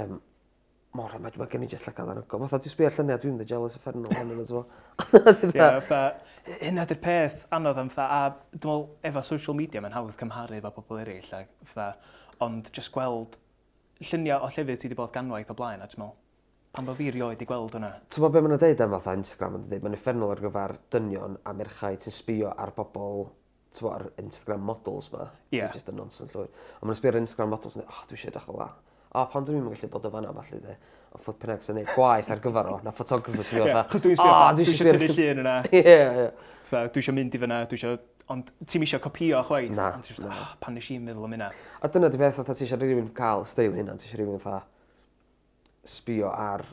[0.00, 0.20] um,
[0.96, 2.38] mor ma, mae gen i jyst llygad anhygo.
[2.44, 4.64] Fatha, dwi'n sbio lluniau, dwi'n mynd jealous effernol hyn yn ysfo.
[5.48, 6.00] Ie, fatha,
[6.60, 10.58] hynna di'r peth anodd am fatha, a dwi'n meddwl, efo social media, mae'n hawdd cymharu
[10.58, 11.86] efo pobl eraill, a fatha,
[12.44, 13.38] ond jyst gweld
[14.02, 16.18] lluniau o llefydd ti wedi bod ganwaith o blaen, a dwi'n meddwl,
[16.76, 17.94] pan bod fi rioed i gweld hwnna.
[18.12, 21.40] Ti'n meddwl beth mae'n deud am fatha Instagram, mae'n dweud, mae'n effernol ar gyfer dynion
[21.48, 23.30] a merchau sy'n sbio ar bobl
[23.88, 25.30] ar Instagram models ma.
[25.48, 25.70] Yeah.
[25.70, 26.50] sy'n just a nonsense llwyr.
[26.80, 28.72] Ond mae'n sbio ar Instagram models, oh, dwi eisiau edrych o dda
[29.12, 30.76] o, pan dwi'n mynd gallu bod o fanna falle de,
[31.12, 33.84] o flippin eggs yn neud gwaith ar gyfer o, na ffotograffers fi o dda.
[33.90, 35.54] Chos dwi'n sbio, ah, dwi eisiau tynnu llun yna.
[35.78, 36.26] Ie, ie.
[36.72, 37.98] Dwi eisiau mynd i fyna, dwi eisiau
[38.32, 39.74] ond ti'n eisiau copio chwaith.
[39.76, 39.90] Na.
[39.98, 41.50] Ond ti'n eisiau, oh, pan nes i'n meddwl am hynna.
[41.82, 44.62] A dyna di beth, ti eisiau rhywun cael steil hynna, ti eisiau rhywun fatha
[45.92, 46.64] sbio ar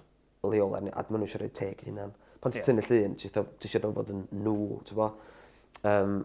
[0.48, 2.08] leola, a maen nhw eisiau rhoi teg hynna.
[2.40, 2.70] Pan ti'n yeah.
[2.70, 5.10] tynnu llun, ti eisiau nhw fod yn nhw, ti'n bo.
[5.90, 6.20] Um,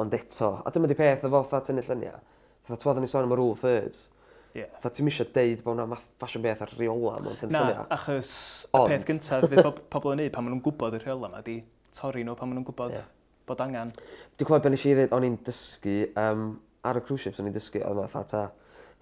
[0.00, 2.22] ond eto, a dyma di peth efo fatha tynnu lluniau.
[2.64, 4.08] Fatha twadd ni sôn am y rule thirds.
[4.54, 4.70] Yeah.
[4.82, 7.86] Fa ti'n misio deud bod hwnna ffasiwn beth ar rheola mewn Na, llunio.
[7.96, 8.28] achos
[8.68, 11.30] y Ond- peth gyntaf fydd pob- pobl yn neud pan maen nhw'n gwybod y rheola
[11.32, 11.56] yma, di
[11.98, 13.02] torri nhw pan maen nhw'n gwybod Ie.
[13.50, 13.90] bod angen.
[14.38, 16.44] Dwi'n cofio beth nes i ddweud, o'n i'n dysgu, um,
[16.86, 18.44] ar y cruise ships o'n i'n dysgu, oedd yna fatha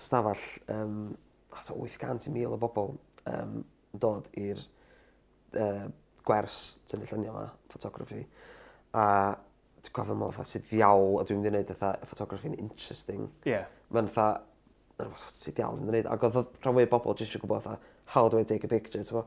[0.02, 0.96] stafell, um,
[1.52, 2.94] fatha 800,000 o bobl
[3.28, 3.58] um,
[3.92, 4.62] dod i'r
[5.60, 5.84] uh,
[6.24, 8.22] gwers tynnu llunio yma, photography.
[8.96, 9.04] A
[9.82, 13.28] dwi'n cofio mewn fatha sydd ddiawl, a dwi'n mynd i wneud fatha photography'n interesting.
[13.44, 13.52] Ie.
[13.58, 13.68] Yeah.
[13.92, 14.46] Mae'n fatha,
[15.02, 16.08] dyna fath sydd iawn yn gwneud.
[16.14, 18.70] Ac oedd rhan fwy o bobl jyst eisiau gwybod fatha, how do I take a
[18.70, 19.24] picture, ti'n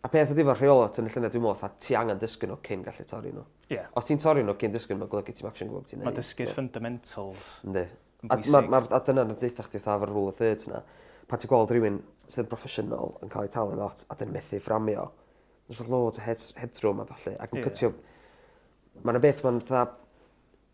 [0.00, 3.04] A peth ydy fel rheola yn y dwi'n meddwl, ti angen dysgu nhw cyn gallu
[3.04, 3.42] torri nhw.
[3.68, 3.90] Yeah.
[4.00, 6.06] Os ti'n torri nhw cyn dysgu nhw, mae'n golygu ti'n action gwybod ti'n neud.
[6.08, 7.48] Mae dysgu'r fundamentals.
[7.68, 7.82] Ynddi.
[8.32, 10.80] A, ma, ma, a dyna yn deitha chdi fatha efo'r rule of thirds yna.
[11.28, 14.62] Pa ti'n gweld rhywun sydd yn broffesiynol yn cael ei talu lot a dyn methu
[14.64, 15.04] fframio.
[15.68, 17.34] Nes oedd loads o head, headroom a falle.
[17.36, 17.68] Ac yn yeah.
[17.68, 17.92] cytio...
[19.02, 19.98] Mae'n yna beth mae'n fatha...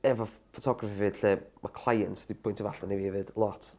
[0.07, 3.73] Efo photography fyd lle mae clients wedi bwyntio falle i fi fyd lot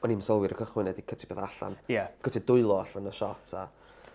[0.00, 1.76] o'n i'n sylwi'r y cychwyn ydi cytio beth allan.
[1.86, 1.94] Ie.
[1.96, 2.10] Yeah.
[2.24, 3.68] Cytio dwylo allan y shot a...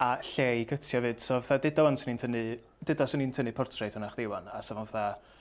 [0.03, 2.43] A lle i gytio fyd, so fatha dyda wan swn i'n tynnu,
[2.83, 5.37] dyda swn i'n tynnu portrait yna chdi wan, a sef fan fatha,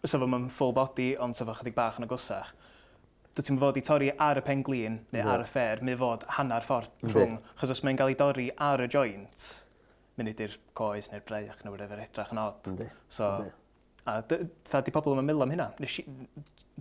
[0.00, 2.54] sef fan full body, ond sef fan chydig bach yn agosach
[3.38, 5.30] dwi ti'n fod i torri ar y pen glin neu no.
[5.30, 8.82] ar y ffer, mi fod hanner ffordd rhwng, chos os mae'n cael ei dorri ar
[8.82, 9.44] y joint,
[10.18, 12.70] mynd i'r coes neu'r breich neu whatever edrach yn od.
[12.72, 12.88] Yndi.
[13.14, 13.52] So, Ynddi.
[14.10, 15.68] a dda di pobl yn mynd am hynna.
[15.78, 16.06] Nes i,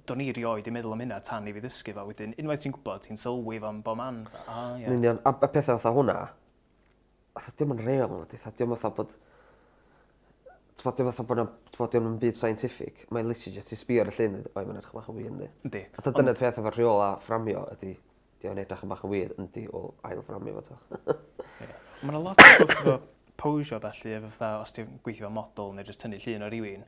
[0.05, 2.03] do'n i rioed i meddwl am hynna tan i fi ddysgu fo.
[2.09, 4.25] Wedyn, unwaith ti'n gwybod, ti'n sylwi fo'n bo man.
[4.45, 4.89] Ah, yeah.
[4.91, 6.17] Yn union, a, a pethau fatha hwnna,
[7.37, 9.15] fatha diwm yn reol, fatha diwm fatha bod...
[10.77, 13.07] Twa, diwm fatha bod diwm yn byd scientific.
[13.09, 15.49] Mae'n literally just i sbio ar y llun, oi, mae'n edrych bach yn wir, yndi.
[15.65, 15.83] Yndi.
[15.97, 17.95] A ta dyna peth efo rheol a fframio ydy,
[18.37, 21.17] di o'n edrych yn bach yn wir, yndi o ail fframio fo ta.
[22.03, 22.43] Mae'n lot
[22.93, 22.99] o
[23.41, 26.85] posio felly, efo fatha, os ti'n gweithio fel model neu jyst tynnu llun o rywun,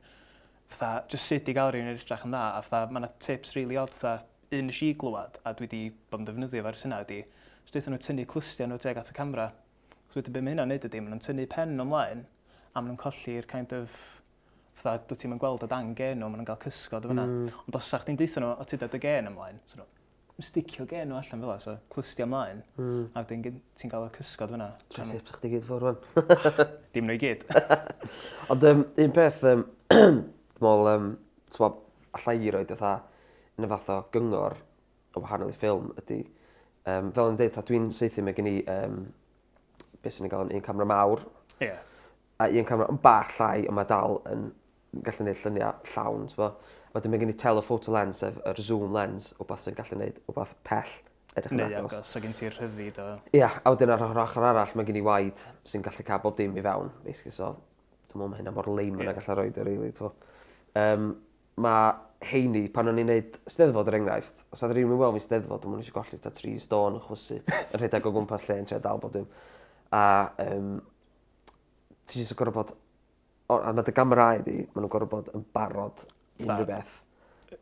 [0.70, 3.54] fatha, just sut i gael rhywun yn edrych yn dda, a fatha, mae yna tips
[3.56, 4.24] really odd, fatha,
[4.56, 7.20] un nes i glwad, a dwi wedi bod yn defnyddio fe'r syna, ydi,
[7.64, 9.50] os dweud nhw tynnu clystiau nhw teg at y camera,
[10.08, 12.24] os dweud beth mae hynna'n neud ydi, maen nhw'n tynnu pen ymlaen,
[12.72, 13.94] a maen nhw'n colli'r kind of,
[14.80, 17.28] fatha, dwi ti'n gweld y dan gen nhw, maen nhw'n cael cysgod o fyna.
[17.28, 17.62] Mm.
[17.66, 19.86] Ond os sa'ch ti'n deitha nhw, o ti dod y gen ymlaen, so nhw,
[20.40, 23.06] sticio gen nhw allan fel so clystiau ymlaen, mm.
[23.14, 24.72] a wedyn ti'n cael y cysgod fyna.
[24.90, 26.76] Tra tips chdi gyd ffordd fan.
[26.94, 27.46] Dim nhw i gyd.
[28.52, 29.66] Ond um, un peth, um,
[30.60, 31.04] Dwi'n meddwl, um,
[31.54, 31.70] twa,
[32.18, 32.98] allai i roed fatha
[33.56, 34.58] yn y fath o gyngor
[35.16, 36.18] o wahanol i ffilm ydy,
[36.84, 38.98] um, fel yn dweud, dwi'n seithi mae gen i, um,
[40.04, 41.24] beth sy'n ei gael, un camera mawr.
[41.58, 41.70] Ie.
[41.70, 41.80] Yeah.
[42.40, 44.50] A un camera yn bach llai, ond mae dal yn
[45.00, 46.50] gallu gwneud lluniau llawn, ti'n bo?
[46.90, 50.20] A dwi'n gen i telephoto lens, sef yr zoom lens, o beth sy'n gallu gwneud
[50.28, 50.96] o beth pell
[51.38, 51.72] edrych yn agos.
[51.72, 53.08] Neu agos, so gen ti'r rhyddid o...
[53.32, 55.40] Ia, a wedyn ar yr ochr arall mae gen i waid
[55.72, 57.54] sy'n gallu cael bob dim i fewn, basically, so
[58.10, 59.16] dwi'n meddwl mae hynna mor leim yna yeah.
[59.20, 60.10] gallu rhoi dy rili, really,
[60.78, 61.10] um,
[61.60, 61.90] mae
[62.30, 65.64] heini pan o'n i'n neud Steddfod er enghraifft os oedd rhywun yn weld fi Steddfod
[65.64, 68.68] a ma' n'w golli ta tri stôn o chwysu yn rhedeg o gwmpas lle yn
[68.68, 69.28] tre dal bob dim
[69.96, 70.02] a
[70.46, 70.74] um,
[72.06, 72.74] ti jyst yn gor'o' bod
[73.50, 76.04] o a ma' dy gamerâu di maen nhw'n gor'o' bod yn barod
[76.40, 76.92] i unryw beth.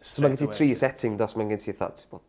[0.00, 2.20] So mae gen ti tri setting dos ma' gen ti fatha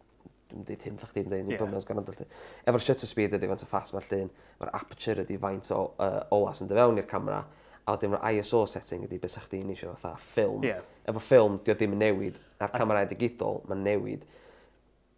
[0.49, 2.25] dwi'n dweud hyn ffach chdi'm dweud, 'wn gwbod os gwrando alli.
[2.65, 6.23] Efo'r shutter speed ydy, faint o fast mae'r llun mae'r aperture ydy, faint o uh,
[6.33, 7.43] olas yn dyfewn i'r camera
[7.89, 10.65] a wedyn mae'r ISO setting ydy beth sa'ch chi'n eisiau fatha ffilm.
[10.65, 10.83] Yeah.
[11.09, 14.25] Efo ffilm, dio ddim yn newid, a'r camera digidol, mae'n newid.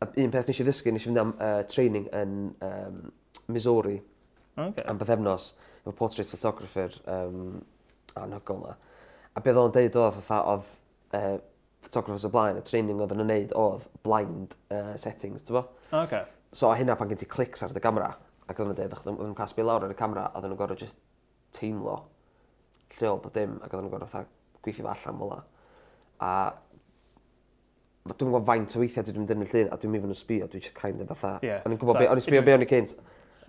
[0.01, 3.01] A un peth nes i ddysgu, nes i fynd am uh, training yn um,
[3.51, 3.97] Missouri
[4.55, 4.85] okay.
[4.87, 7.59] am bythefnos, efo portrait photographer um,
[8.21, 8.75] anhygol na.
[9.35, 11.37] A beth o'n deud oedd, fatha, oedd uh,
[11.83, 15.67] photographers o blaen, y training oedd yn wneud oedd blind uh, settings, ti'n bo?
[16.05, 16.23] Okay.
[16.55, 18.13] So a hynna pan gen ti clics ar dy camera,
[18.47, 20.99] ac oedd yn dweud, oedd yn casbu lawr ar y camera, oedd yn gorau just
[21.55, 21.99] teimlo
[22.99, 24.27] lleol bod dim ac oddan n'w gor'o' fatha
[24.61, 25.39] gweithio fo allan fel 'a.
[26.21, 26.31] A
[28.05, 30.63] ma' dwi'm yn faint o weithiau dwi'n dynnu llun a dwi'n mynd yn sbio dwi'n
[30.65, 31.39] just kind of fatha...
[31.45, 31.57] Ie.
[31.61, 32.95] ...o'n i'n gwbo be' o'n i'n sbio be' o'n i cynt.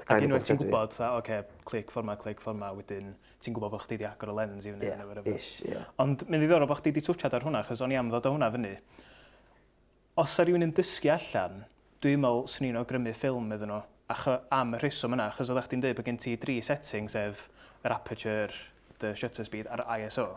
[0.02, 3.72] Ac unwaith ti'n gwybod, fatha oce clic ffor 'ma clic ffor 'ma wedyn ti'n gwybod
[3.72, 4.88] bod chdi 'di agor y lens i fyny...
[4.90, 4.96] Ie.
[4.98, 5.38] ...ne' wharever.
[5.38, 5.78] Ish ie.
[6.02, 8.34] Ond mae'n ddiddorol bo' chdi 'di twtsiad ar hwnna achos o'n i am ddod o
[8.34, 8.74] hwnna fyny.
[10.20, 11.62] Os ar rywun yn dysgu allan
[12.02, 13.80] dwi'n meddwl swn i'n awgrymu ffilm iddyn nhw,
[14.12, 17.46] acho- am y rheswm yna achos oddach chdi'n dweud bod gen ti dri settings, sef
[17.86, 18.50] yr aperture
[19.02, 20.30] the shutter speed a'r ISO.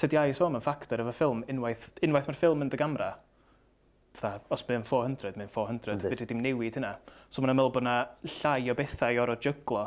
[0.00, 3.14] Tydi ISO mae'n ffactor efo ffilm unwaith, unwaith mae'r ffilm yn dy gamra,
[4.10, 6.10] Fytha, os mae'n 400, mae'n 400, mm.
[6.10, 6.96] fyddi ddim newid hynna.
[7.30, 7.96] So mae'n meddwl bod yna
[8.40, 9.84] llai o bethau o'r o jyglo.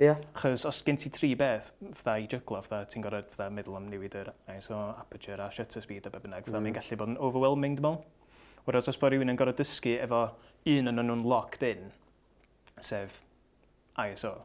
[0.00, 0.06] Ie.
[0.06, 0.20] Yeah.
[0.38, 3.88] Chos os gen ti tri beth, fydda i jyglo, fydda ti'n gorau fydda meddwl am
[3.90, 6.46] newid yr ISO, aperture a shutter speed a be bynnag.
[6.46, 6.68] Fydda mm.
[6.68, 8.06] mae'n gallu bod yn overwhelming, dim ond.
[8.68, 10.22] Whereas os bod rhywun yn gorau dysgu efo
[10.70, 11.90] un yn nhw'n locked in,
[12.80, 13.18] sef
[13.98, 14.36] ISO,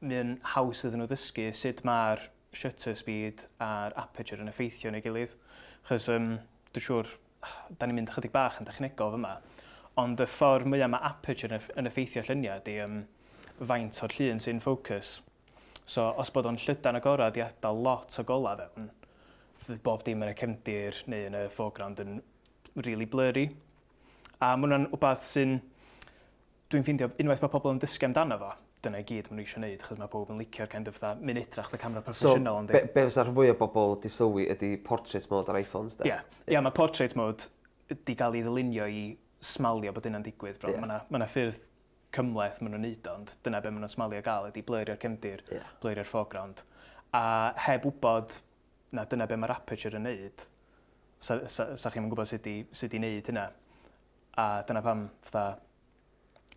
[0.00, 2.20] mae'n haws iddyn nhw ddysgu sut mae'r
[2.54, 5.34] shutter speed a'r aperture yn effeithio yn ei gilydd.
[5.88, 6.36] Chos um,
[6.74, 7.08] dwi'n siŵr,
[7.44, 9.36] ah, da ni'n mynd chydig bach yn dechnegol fyma,
[9.98, 13.00] ond y ffordd mwyaf mae aperture yn effeithio lluniau ydy um,
[13.58, 15.16] faint o'r llun sy'n ffocws.
[15.88, 18.90] So, os bod o'n llydan agorad i adael lot o gola fewn,
[19.64, 22.20] fydd bob dim yn y cefndir neu yn y foreground yn
[22.76, 23.48] really blurry.
[24.38, 25.58] A mae hwnna'n wbeth sy'n...
[26.68, 28.50] Dwi'n ffeindio unwaith mae pobl yn dysgu amdano fo,
[28.84, 31.22] dyna i gyd maen nhw eisiau gwneud, chos mae pob yn licio'r kind of that
[31.24, 32.66] mynd idrach y camera proffesiynol.
[32.68, 35.98] So, be, be fysa'r fwy o bobl di sylwi ydy portrait mode ar iPhones.
[35.98, 36.22] Ie, yeah.
[36.22, 36.52] yeah.
[36.54, 37.48] yeah, mae portrait mode
[37.88, 39.02] di gael ei ddylunio i
[39.44, 40.72] smalio bod yna'n digwydd, bro.
[40.74, 40.82] Yeah.
[40.82, 41.66] Mae yna ma, na, ffyrdd
[42.14, 45.72] cymleth maen nhw'n neud, ond dyna be maen nhw'n smalio gael ydy blurio'r cefndir, yeah.
[45.82, 46.62] blurio'r foreground.
[47.16, 48.38] A heb wybod
[48.94, 50.44] na dyna be mae'r aperture yn neud,
[51.20, 53.48] sa, sa, sa chi'n gwybod sut i, sut i neud hynna.
[54.38, 55.58] A dyna pam, fatha,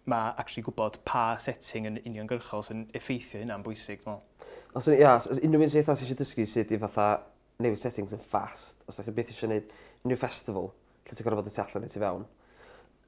[0.10, 4.56] mae actually gwybod pa setting yn uniongyrchol sy'n effeithio hynna'n bwysig, dwi'n meddwl.
[4.78, 7.08] Os yn, ia, os unrhyw un sy'n eitha sy'n eisiau dysgu sydd i fatha
[7.62, 10.72] newid settings yn fast, os ydych chi beth eisiau gwneud unrhyw festival,
[11.06, 12.26] lle ti'n gorfod bod yn tu allan i ti fewn,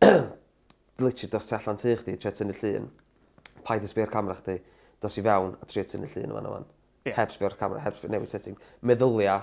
[1.04, 2.90] literally dos tu allan tu chdi, tre tynnu llun,
[3.66, 4.60] paid i sbio'r camera chdi,
[5.02, 6.64] dos i fewn a tre tynnu llun yma yma.
[7.04, 7.18] Yeah.
[7.18, 8.60] Heb sbio'r camera, heb sbio'r newid setting.
[8.86, 9.42] Meddylia,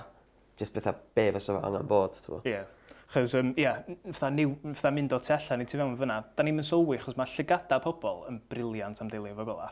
[0.57, 2.47] jyst bethau be fysa angen bod, ti'n meddwl.
[2.49, 2.69] Yeah.
[3.11, 3.73] Chos, um, ia,
[4.13, 6.99] fatha, niw, fatha mynd o tu allan i ti fewn fyna, da ni'n mynd sylwi,
[7.01, 9.67] chos mae llygada pobl yn briliant am deulu efo gola.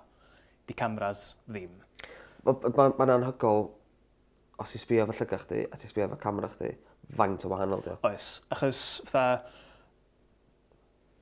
[0.68, 1.78] Di cameras ddim.
[2.44, 3.70] Mae'n ma, ma anhygol
[4.60, 6.74] os i sbio efo llygach chdi a ti sbio efo camera chdi,
[7.16, 7.98] faint o wahanol di o.
[8.12, 9.42] Oes, achos fatha,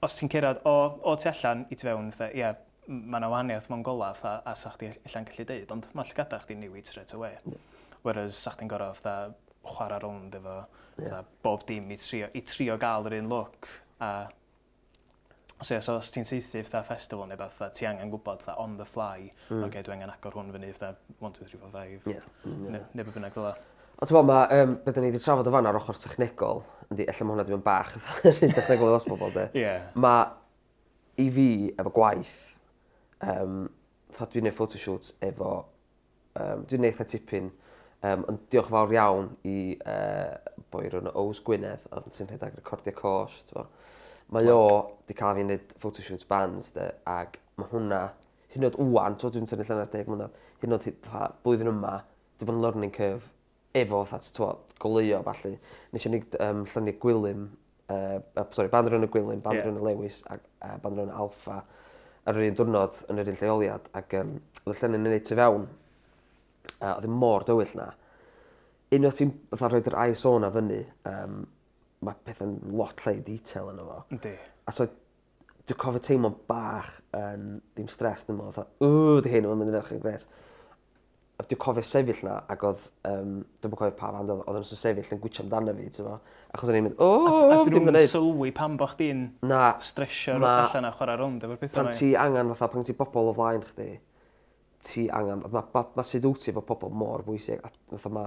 [0.01, 2.55] os ti'n cyrraedd o, o tu allan i ti fewn, fatha, ia,
[2.87, 6.41] mae yna wahaniaeth mewn gola, fatha, a sa chdi allan gallu deud, ond mae llygada
[6.41, 7.37] chdi newid straight away.
[7.45, 7.61] Yeah.
[8.01, 9.35] Whereas sa chdi'n gorau, fatha,
[9.75, 10.57] chwarae rownd efo...
[10.97, 13.67] ...fatha bob dim i trio i trio gael yr un look.
[14.01, 14.27] a
[15.61, 18.53] so ie so os ti'n seithi fatha festival neu beth, a ti angen gwybod 'tha
[18.61, 19.63] on the fly mm.
[19.65, 22.05] oce dwi angen agor hwn fyny fatha one two three four five.
[22.05, 22.19] Ie.
[22.43, 22.73] Hmm ie.
[22.75, 23.53] Ne' ne' be' bynnag fel 'a.
[23.97, 27.07] On' t'mo' ma' yym be' 'dyn ni wedi trafod o fan ar o'r technegol yndi
[27.09, 29.47] ella ma' hwnna ddim yn bach fatha technegol dechnegol bobl, 'de?
[29.63, 29.73] Ie.
[30.05, 30.19] Ma'
[31.25, 32.35] i fi efo gwaith
[33.25, 33.63] um,
[34.13, 35.53] 'tha dwi'n neud photoshoots efo
[36.37, 37.49] um, dwi'n neud tipyn
[38.05, 42.59] Um, ond diolch fawr iawn i e, uh, boi'r o'n Ows Gwynedd, ond sy'n rhedeg
[42.59, 43.53] recordio cost.
[43.55, 43.63] Fo.
[44.35, 48.03] Mae o wedi cael fi wneud photoshoot bands, de, ag mae hwnna,
[48.53, 50.87] hyn oed wwan, dwi'n tynnu llynas deg mlynedd, hyn oed
[51.45, 51.95] blwyddyn yma,
[52.37, 53.31] di bod yn learning curve
[53.77, 54.51] efo fatha, twa,
[54.83, 55.55] goleo falle.
[55.93, 57.49] Nes i ni um, llynnu gwylym,
[57.89, 59.67] uh, e, e, sorry, band rhywun y gwylym, band yeah.
[59.67, 61.59] rhan y lewis, a, uh, band rhywun y alfa,
[62.27, 65.37] ar yr un diwrnod yn yr un lleoliad, ac um, oedd y llynnu'n ei tu
[65.39, 65.67] fewn,
[66.81, 67.91] A oedd hi'n mor dywyll na.
[68.93, 71.41] Unwaith ti'n fatha rhoid ISO na fyny, um,
[72.05, 74.01] mae pethau'n lot lle detail yn efo.
[74.15, 74.33] Yndi.
[74.67, 74.85] A so,
[75.67, 79.79] dwi'n cofio teimlo bach yn ddim stres, ddim oedd, ww, di hyn, mae'n mynd yn
[79.79, 80.27] edrych yn gres.
[81.37, 84.69] A dwi'n cofio sefyll na, ac oedd, um, dwi'n cofio pa fan oedd, oedd yn
[84.69, 86.15] sefyll yn gwitio amdano fi, ti'n fo.
[86.55, 88.09] Achos o'n i'n mynd, o, dim yn neud.
[88.13, 89.25] sylwi pan bo chdi'n
[89.83, 91.81] stresio allan a chwarae rownd efo'r pethau.
[91.81, 93.89] Pan ti angen, fatha, pan ti bobl o flaen chdi,
[94.83, 98.25] ti angen, mae ma, ma sydd wyt ti efo pobl mor bwysig, a fatha ma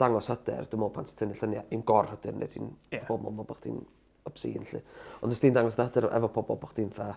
[0.00, 3.04] dangos hyder, dwi'n meddwl pan ti'n tynnu lluniau, un gor hyder, neu ti'n yeah.
[3.08, 3.82] bobl meddwl bod chdi'n
[4.28, 4.82] obscene, lle.
[5.22, 7.08] Ond os ti'n dangos hyder efo pobl bod chdi'n dda,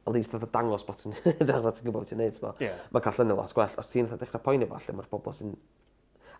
[0.00, 2.80] at least dda dangos bod ti'n ddechrau ti'n gwybod beth ti'n neud, yeah.
[2.94, 3.76] mae cael llynu lot gwell.
[3.82, 5.52] Os ti'n dechrau poeni fo, lle mae'r bobl sy'n...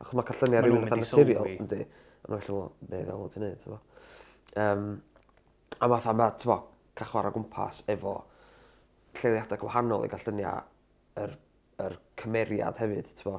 [0.00, 1.84] Achos mae cael llynu ar rhywun fatha naturiol, ynddi.
[2.20, 4.90] A mae'n gallu meddwl, be ddol ti'n neud, ti'n um,
[5.80, 6.58] A mae fatha, mae, ti'n bo,
[6.98, 8.16] cachwar o gwmpas efo
[9.20, 10.66] lleoliadau gwahanol i gael lluniau
[11.20, 11.38] yr er
[11.86, 13.38] yr cymeriad hefyd, ti'n bo.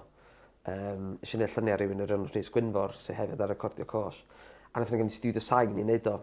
[0.69, 4.19] Um, Ys i wneud lluniau rhywun yr enw Rhys Gwynfor, sy'n hefyd ar recordio cos.
[4.71, 6.17] A nath ni gen i studio sain i wneud o.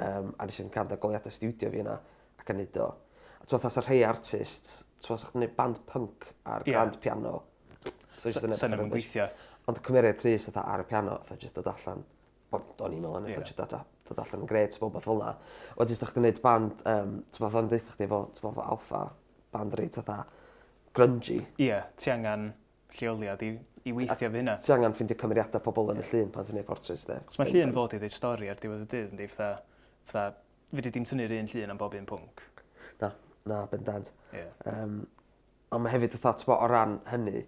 [0.00, 1.96] Um, a nes i'n cael goliadau studio fi yna
[2.40, 2.88] ac yn wneud o.
[3.40, 4.70] A ti'n fath rhai artist,
[5.02, 6.76] ti'n fath wneud band punk ar yeah.
[6.76, 7.36] grand piano.
[8.16, 9.26] So, Sen yn gweithio.
[9.68, 12.04] Ond cymeriad Rhys ytha ar y piano, ytha jyst dod allan.
[12.54, 13.78] Ond o'n i'n meddwl, ytha jyst dod,
[14.08, 15.34] dod allan yn gret, bob beth fel yna.
[15.76, 19.02] Oedd jyst o'ch gwneud band, um, ti'n fath o'n dweud chdi efo, ti'n fath alfa,
[19.54, 20.20] band reit ytha
[20.94, 21.38] grungy.
[21.58, 22.50] Ie, yeah, ti angen
[22.98, 23.50] lleoliad i,
[23.86, 24.56] i weithio fy hynna.
[24.62, 27.20] Ti angen ffeindio cymeriadau pobl yn y llun pan ti'n ei portrait, de.
[27.30, 29.62] Os mae llun fod i ddeud stori ar diwedd y dydd, ynddi, fatha,
[30.10, 30.26] fatha,
[30.74, 32.44] fi di dim tynnu'r un llun am bob un pwnc.
[33.02, 33.12] Na,
[33.50, 34.10] na, bendant.
[34.34, 34.44] Ie.
[34.72, 35.00] Um,
[35.70, 37.44] ond mae hefyd y thought o ran hynny,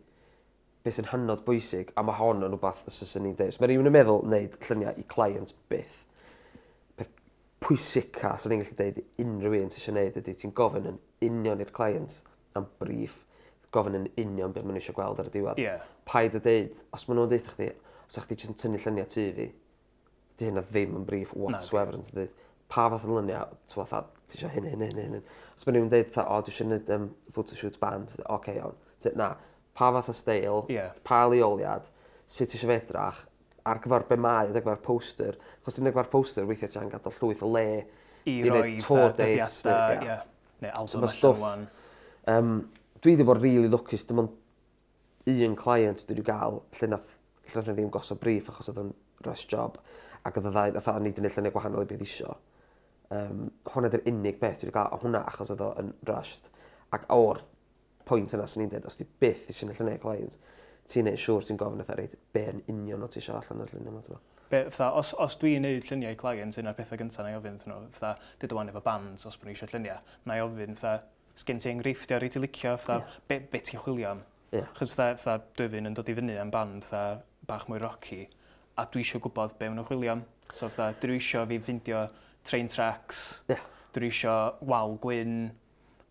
[0.87, 3.59] beth sy'n hynod bwysig, a mae hon yn rhywbeth os ysyn ni'n deud.
[3.59, 6.01] Mae rhywun yn meddwl wneud lluniau i client byth.
[6.99, 7.11] Peth
[7.63, 11.63] pwysica, sy'n ni'n gallu deud unrhyw un sy'n eisiau gwneud ydy ti'n gofyn yn union
[11.63, 12.21] i'r client
[12.59, 13.21] am brief
[13.73, 15.61] gofyn yn union beth maen nhw eisiau gweld ar y diwedd.
[15.61, 15.89] Yeah.
[16.09, 17.69] Paid y deud, os maen nhw'n deud chdi,
[18.07, 19.49] os ydych chi jyst yn tynnu lluniau tu fi,
[20.39, 22.39] di hynna ddim yn brif whatsoever yn dweud.
[22.73, 23.99] pa fath o lyniau, ti'n fatha,
[24.31, 25.25] ti eisiau hyn, hyn, hyn, hyn.
[25.59, 28.79] Os maen nhw'n deud, o, dwi eisiau gwneud um, photoshoot band, oce, okay, iawn.
[29.19, 29.33] Na,
[29.77, 30.95] pa fath o steil, yeah.
[31.05, 31.91] pa leoliad,
[32.25, 33.21] sut ti eisiau fedrach,
[33.69, 35.37] ar gyfer be mae, ar gyfer poster.
[35.65, 39.59] Chos ti'n gyfer poster, weithiau ti'n gadael llwyth o le i, i roi tour dates.
[39.69, 40.27] Neu, yeah.
[40.65, 41.71] neu album allan
[42.31, 42.51] Um,
[43.03, 44.39] dwi wedi bod rili really lwcus dim ond
[45.33, 48.81] un client dwi wedi gael lle nath lle nath e ddim gosod briff achos oedd
[48.85, 48.93] o'n
[49.27, 49.79] rush job
[50.23, 52.37] ac oedd y ddau fatha o'n i 'di neud gwahanol i beth isio.
[53.13, 56.51] Um, hwnna 'di'r unig beth dwi wedi ga'l a hwnna achos oedd o'n rushed
[56.97, 57.43] ac o'r
[58.09, 60.37] pwynt yna sy'n ni'n dweud, os ti byth eisiau neud llunia client
[60.93, 63.75] ti'n neud siŵr ti'n gofyn eitha reit be' yn union o ti eisiau allan o'r
[63.75, 64.03] llunia yma.
[64.07, 64.21] t'mo'?
[64.53, 67.39] Be' fatha os os dwi'n neud lluniau i client un o'r pethau gyntaf na i
[67.39, 71.01] ofyn wrthyn fatha deud ŵan efo bands os bo' eisiau lluniau, na i ofyn fatha
[71.39, 73.19] sgyn ti enghreifftiau reit i licio, fatha, yeah.
[73.29, 74.23] be, be ti'n chwilio am?
[74.53, 74.69] Yeah.
[74.77, 78.27] Chos fatha, fatha dwyfyn yn dod i fyny am band, fatha, bach mwy rocky,
[78.79, 80.27] a dwi eisiau gwybod be maen nhw'n chwilio am.
[80.53, 82.05] So fatha, dwi eisiau fi ffindio
[82.49, 83.65] train tracks, yeah.
[83.97, 85.51] dwi eisiau wal gwyn,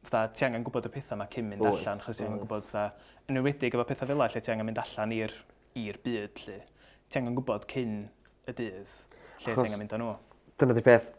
[0.08, 2.66] fatha, ti angen gwybod y pethau mae cyn mynd oes, allan, chos ti angen gwybod,
[2.68, 6.60] fatha, yn ymwedig efo pethau fel lle ti angen mynd allan i'r byd, lle.
[7.12, 7.96] Ti angen gwybod cyn
[8.50, 8.98] y dydd,
[9.46, 10.18] lle ti angen mynd â nhw.
[10.62, 11.14] Dyna di beth,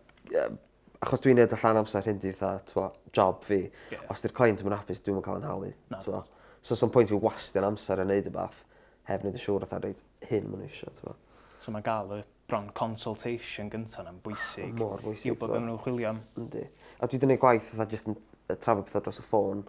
[1.03, 4.05] achos dwi'n neud allan amser hyn di fatha, job fi, yeah.
[4.13, 5.73] os di'r client yn hapus, dwi'n cael yn halu.
[5.91, 8.63] Na, so, some pwynt fi wastio'n amser yn neud y bath,
[9.11, 11.17] heb wneud y siŵr oedd reid hyn ma'n eisiau.
[11.63, 14.73] So mae gael y bron consultation gyntaf yna'n bwysig.
[14.79, 15.33] Mor bwysig.
[15.33, 16.23] I'w bod beth nhw'n chwilio am.
[16.39, 16.65] Yndi.
[16.99, 18.19] A dwi wedi gwneud gwaith fatha jyst yn
[18.53, 19.63] trafod pethau dros y ffôn.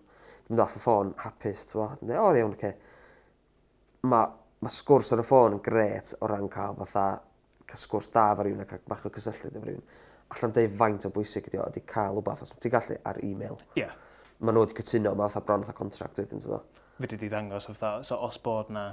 [0.47, 1.93] Dwi'n dall y ffôn hapus, ti'n fawr.
[2.01, 2.73] Dwi'n dweud, o iawn, oce.
[4.09, 4.31] Mae
[4.63, 7.05] ma sgwrs ar y ffôn yn gret o ran cael fatha
[7.69, 9.85] cael sgwrs da fo rhywun a cael bach o cysylltiad efo rhywun
[10.31, 13.59] allan dweud faint o bwysig ydi o ydi cael wbath os ti'n gallu ar e-mail.
[13.75, 13.83] Ie.
[13.83, 13.93] Yeah.
[14.43, 16.61] Mae nhw wedi cytuno, mae fatha bron fatha contract wedyn, ti'n
[17.03, 18.83] Fe di ddangos, fatha, so os bod na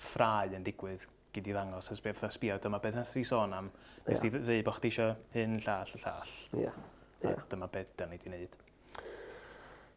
[0.00, 1.02] ffrau yn digwydd,
[1.34, 3.68] gyd i ddangos, os beth fatha sbio, dyma beth nath i sôn am,
[4.06, 4.22] nes yeah.
[4.22, 6.32] di ddweud bod chdi eisiau hyn, llall, llall.
[6.54, 6.62] Ie.
[6.62, 6.78] Yeah.
[7.24, 7.42] Yeah.
[7.50, 8.56] Dyma beth da ni wedi wneud.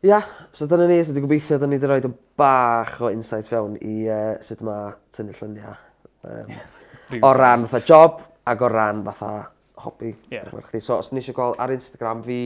[0.01, 3.49] Ia, yeah, so dyna ni, so dwi'n gobeithio, dyna ni wedi rhoi bach o insight
[3.49, 5.77] fewn i uh, sut mae tynnu lluniau.
[6.25, 6.51] Um,
[7.21, 9.32] o ran fatha job ac o ran fatha
[9.86, 10.13] hobi.
[10.32, 10.50] Yeah.
[10.70, 10.82] Chdi.
[10.84, 12.39] So, os ni eisiau gweld ar Instagram fi,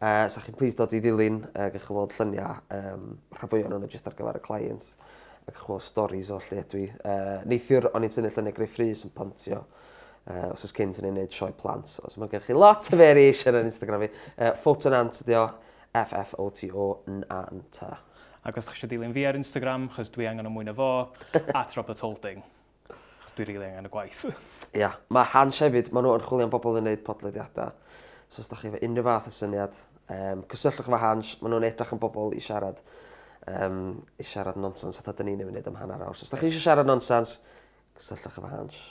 [0.00, 3.64] uh, sa chi'n please dod i ddilyn, uh, gych chi weld lluniau, um, rhan fwy
[3.66, 4.94] o'n nhw jyst ar gyfer y clients,
[5.44, 6.86] a gych chi weld stories o lle dwi.
[7.02, 9.64] Uh, neithiwr, o'n i'n tynnu lluniau greu ffrys yn pontio.
[10.26, 11.92] Uh, os oes cynt yn ei wneud sioe plant.
[12.06, 14.10] Os mae gen chi lot o variation ar Instagram fi.
[14.34, 15.46] Uh, Photonant ydi o,
[16.02, 17.94] F-F-O-T-O-N-A-N-T.
[18.46, 20.74] Ac os ydych chi eisiau dilyn fi ar Instagram, chos dwi angen o mwy na
[20.76, 20.90] fo,
[21.60, 22.42] at Robert Holding
[23.36, 24.24] dwi rili angen y gwaith.
[24.30, 24.96] Ia, yeah.
[25.12, 27.74] mae Hans hefyd, maen nhw yn chwilio am bobl yn gwneud podlediadau.
[28.32, 29.78] So os da chi efo unrhyw fath o syniad,
[30.10, 32.82] um, cysylltwch efo Hans, maen nhw'n edrych yn bobl i siarad,
[33.52, 33.80] um,
[34.18, 36.18] i siarad nonsens, fatha da ni'n ei wneud am hanner awr.
[36.18, 37.38] So os da chi eisiau siarad nonsens,
[38.00, 38.84] cysylltwch efo Hans.